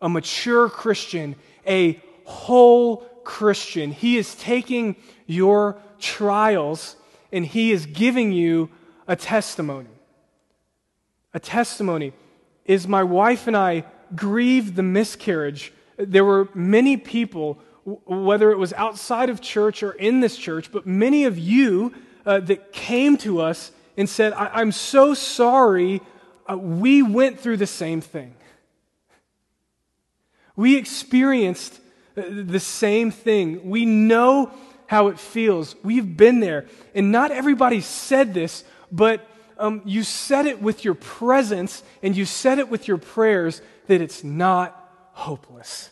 A 0.00 0.08
mature 0.08 0.68
Christian, 0.68 1.34
a 1.66 2.00
whole 2.24 2.98
Christian. 3.24 3.90
He 3.90 4.16
is 4.16 4.34
taking 4.36 4.96
your 5.26 5.76
trials 5.98 6.96
and 7.34 7.44
He 7.44 7.72
is 7.72 7.84
giving 7.84 8.32
you 8.32 8.70
a 9.08 9.16
testimony. 9.16 9.90
A 11.34 11.40
testimony 11.40 12.12
is 12.64 12.86
my 12.86 13.02
wife 13.02 13.46
and 13.48 13.56
I 13.56 13.84
grieved 14.14 14.76
the 14.76 14.84
miscarriage. 14.84 15.72
There 15.98 16.24
were 16.24 16.48
many 16.54 16.96
people, 16.96 17.58
whether 17.84 18.52
it 18.52 18.58
was 18.58 18.72
outside 18.74 19.28
of 19.30 19.40
church 19.40 19.82
or 19.82 19.90
in 19.90 20.20
this 20.20 20.36
church, 20.36 20.70
but 20.70 20.86
many 20.86 21.24
of 21.24 21.36
you 21.36 21.92
uh, 22.24 22.38
that 22.40 22.72
came 22.72 23.16
to 23.18 23.40
us 23.40 23.72
and 23.96 24.08
said, 24.08 24.32
I- 24.32 24.60
am 24.60 24.70
so 24.70 25.12
sorry, 25.12 26.00
uh, 26.48 26.56
we 26.56 27.02
went 27.02 27.40
through 27.40 27.56
the 27.56 27.66
same 27.66 28.00
thing. 28.00 28.34
We 30.54 30.76
experienced 30.76 31.80
uh, 32.16 32.22
the 32.28 32.60
same 32.60 33.10
thing. 33.10 33.68
We 33.68 33.84
know 33.86 34.52
how 34.86 35.08
it 35.08 35.18
feels. 35.18 35.74
We've 35.82 36.16
been 36.16 36.40
there. 36.40 36.66
And 36.94 37.10
not 37.10 37.30
everybody 37.30 37.80
said 37.80 38.34
this, 38.34 38.64
but 38.92 39.28
um, 39.58 39.82
you 39.84 40.02
said 40.02 40.46
it 40.46 40.60
with 40.60 40.84
your 40.84 40.94
presence 40.94 41.82
and 42.02 42.16
you 42.16 42.24
said 42.24 42.58
it 42.58 42.68
with 42.68 42.88
your 42.88 42.98
prayers 42.98 43.62
that 43.86 44.00
it's 44.00 44.24
not 44.24 44.78
hopeless. 45.12 45.90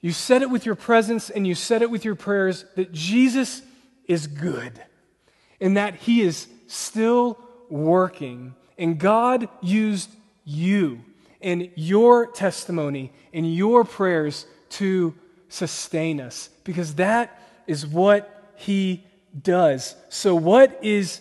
You 0.00 0.12
said 0.12 0.42
it 0.42 0.50
with 0.50 0.64
your 0.64 0.74
presence 0.74 1.28
and 1.28 1.46
you 1.46 1.54
said 1.54 1.82
it 1.82 1.90
with 1.90 2.04
your 2.04 2.14
prayers 2.14 2.64
that 2.76 2.92
Jesus 2.92 3.62
is 4.06 4.26
good 4.26 4.80
and 5.60 5.76
that 5.76 5.94
he 5.94 6.22
is 6.22 6.48
still 6.66 7.38
working. 7.68 8.54
And 8.78 8.98
God 8.98 9.48
used 9.60 10.10
you 10.44 11.00
and 11.42 11.70
your 11.74 12.26
testimony 12.26 13.12
and 13.32 13.54
your 13.54 13.84
prayers 13.84 14.46
to 14.70 15.14
sustain 15.50 16.20
us 16.20 16.48
because 16.64 16.94
that 16.94 17.38
is 17.66 17.86
what 17.86 18.52
he 18.56 19.04
does. 19.42 19.94
So, 20.08 20.34
what 20.34 20.78
is 20.82 21.20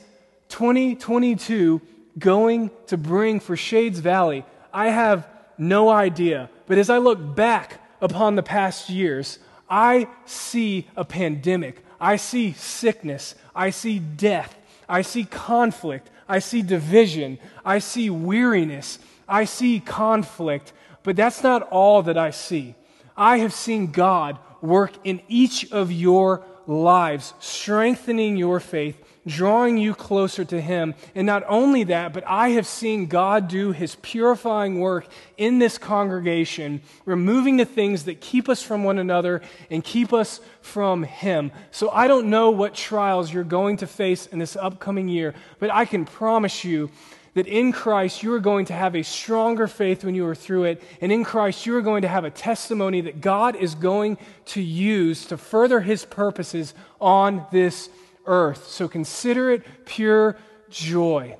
2022 0.49 1.81
going 2.17 2.71
to 2.87 2.97
bring 2.97 3.39
for 3.39 3.57
Shades 3.57 3.99
Valley? 3.99 4.45
I 4.73 4.89
have 4.89 5.27
no 5.57 5.89
idea. 5.89 6.49
But 6.67 6.77
as 6.77 6.89
I 6.89 6.97
look 6.97 7.35
back 7.35 7.81
upon 8.01 8.35
the 8.35 8.43
past 8.43 8.89
years, 8.89 9.39
I 9.69 10.07
see 10.25 10.87
a 10.95 11.03
pandemic. 11.03 11.83
I 11.99 12.15
see 12.15 12.53
sickness. 12.53 13.35
I 13.55 13.71
see 13.71 13.99
death. 13.99 14.55
I 14.87 15.01
see 15.01 15.25
conflict. 15.25 16.09
I 16.27 16.39
see 16.39 16.61
division. 16.61 17.37
I 17.65 17.79
see 17.79 18.09
weariness. 18.09 18.99
I 19.27 19.45
see 19.45 19.79
conflict. 19.79 20.73
But 21.03 21.15
that's 21.15 21.43
not 21.43 21.63
all 21.69 22.01
that 22.03 22.17
I 22.17 22.31
see. 22.31 22.75
I 23.19 23.39
have 23.39 23.53
seen 23.53 23.91
God 23.91 24.39
work 24.61 24.93
in 25.03 25.21
each 25.27 25.71
of 25.71 25.91
your 25.91 26.43
lives, 26.67 27.33
strengthening 27.39 28.37
your 28.37 28.61
faith, 28.61 28.97
drawing 29.27 29.77
you 29.77 29.93
closer 29.93 30.45
to 30.45 30.61
Him. 30.61 30.95
And 31.13 31.25
not 31.25 31.43
only 31.47 31.83
that, 31.85 32.13
but 32.13 32.23
I 32.25 32.49
have 32.51 32.65
seen 32.65 33.07
God 33.07 33.49
do 33.49 33.73
His 33.73 33.95
purifying 33.95 34.79
work 34.79 35.05
in 35.37 35.59
this 35.59 35.77
congregation, 35.77 36.81
removing 37.05 37.57
the 37.57 37.65
things 37.65 38.05
that 38.05 38.21
keep 38.21 38.47
us 38.47 38.63
from 38.63 38.85
one 38.85 38.99
another 38.99 39.41
and 39.69 39.83
keep 39.83 40.13
us 40.13 40.39
from 40.61 41.03
Him. 41.03 41.51
So 41.71 41.89
I 41.89 42.07
don't 42.07 42.29
know 42.29 42.51
what 42.51 42.73
trials 42.73 43.33
you're 43.33 43.43
going 43.43 43.77
to 43.77 43.87
face 43.87 44.27
in 44.27 44.39
this 44.39 44.55
upcoming 44.55 45.09
year, 45.09 45.33
but 45.59 45.71
I 45.71 45.83
can 45.83 46.05
promise 46.05 46.63
you 46.63 46.89
that 47.33 47.47
in 47.47 47.71
Christ 47.71 48.23
you 48.23 48.33
are 48.33 48.39
going 48.39 48.65
to 48.65 48.73
have 48.73 48.95
a 48.95 49.03
stronger 49.03 49.67
faith 49.67 50.03
when 50.03 50.15
you 50.15 50.25
are 50.27 50.35
through 50.35 50.65
it. 50.65 50.83
And 51.01 51.11
in 51.11 51.23
Christ 51.23 51.65
you 51.65 51.75
are 51.75 51.81
going 51.81 52.01
to 52.01 52.07
have 52.07 52.25
a 52.25 52.31
testimony 52.31 53.01
that 53.01 53.21
God 53.21 53.55
is 53.55 53.75
going 53.75 54.17
to 54.47 54.61
use 54.61 55.25
to 55.25 55.37
further 55.37 55.81
his 55.81 56.05
purposes 56.05 56.73
on 56.99 57.45
this 57.51 57.89
earth. 58.25 58.67
So 58.67 58.87
consider 58.87 59.51
it 59.51 59.63
pure 59.85 60.37
joy, 60.69 61.37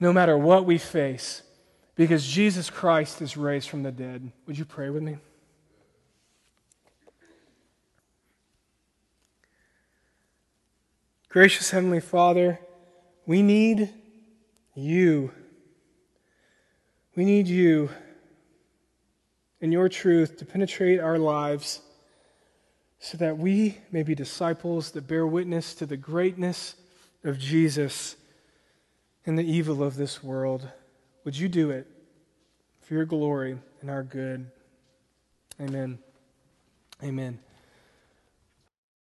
no 0.00 0.12
matter 0.12 0.36
what 0.36 0.64
we 0.64 0.78
face, 0.78 1.42
because 1.94 2.26
Jesus 2.26 2.70
Christ 2.70 3.22
is 3.22 3.36
raised 3.36 3.68
from 3.68 3.82
the 3.82 3.92
dead. 3.92 4.30
Would 4.46 4.58
you 4.58 4.64
pray 4.64 4.90
with 4.90 5.02
me? 5.02 5.18
Gracious 11.28 11.70
Heavenly 11.70 12.00
Father, 12.00 12.58
we 13.26 13.42
need 13.42 13.92
you. 14.76 15.32
We 17.16 17.24
need 17.24 17.48
you 17.48 17.88
and 19.60 19.72
your 19.72 19.88
truth 19.88 20.36
to 20.36 20.44
penetrate 20.44 21.00
our 21.00 21.18
lives 21.18 21.80
so 22.98 23.16
that 23.18 23.38
we 23.38 23.78
may 23.90 24.02
be 24.02 24.14
disciples 24.14 24.90
that 24.92 25.06
bear 25.06 25.26
witness 25.26 25.74
to 25.74 25.86
the 25.86 25.96
greatness 25.96 26.74
of 27.24 27.38
Jesus 27.38 28.16
and 29.24 29.38
the 29.38 29.50
evil 29.50 29.82
of 29.82 29.96
this 29.96 30.22
world. 30.22 30.68
Would 31.24 31.36
you 31.36 31.48
do 31.48 31.70
it 31.70 31.86
for 32.82 32.94
your 32.94 33.04
glory 33.04 33.58
and 33.80 33.90
our 33.90 34.02
good? 34.02 34.50
Amen. 35.60 35.98
Amen. 37.02 37.45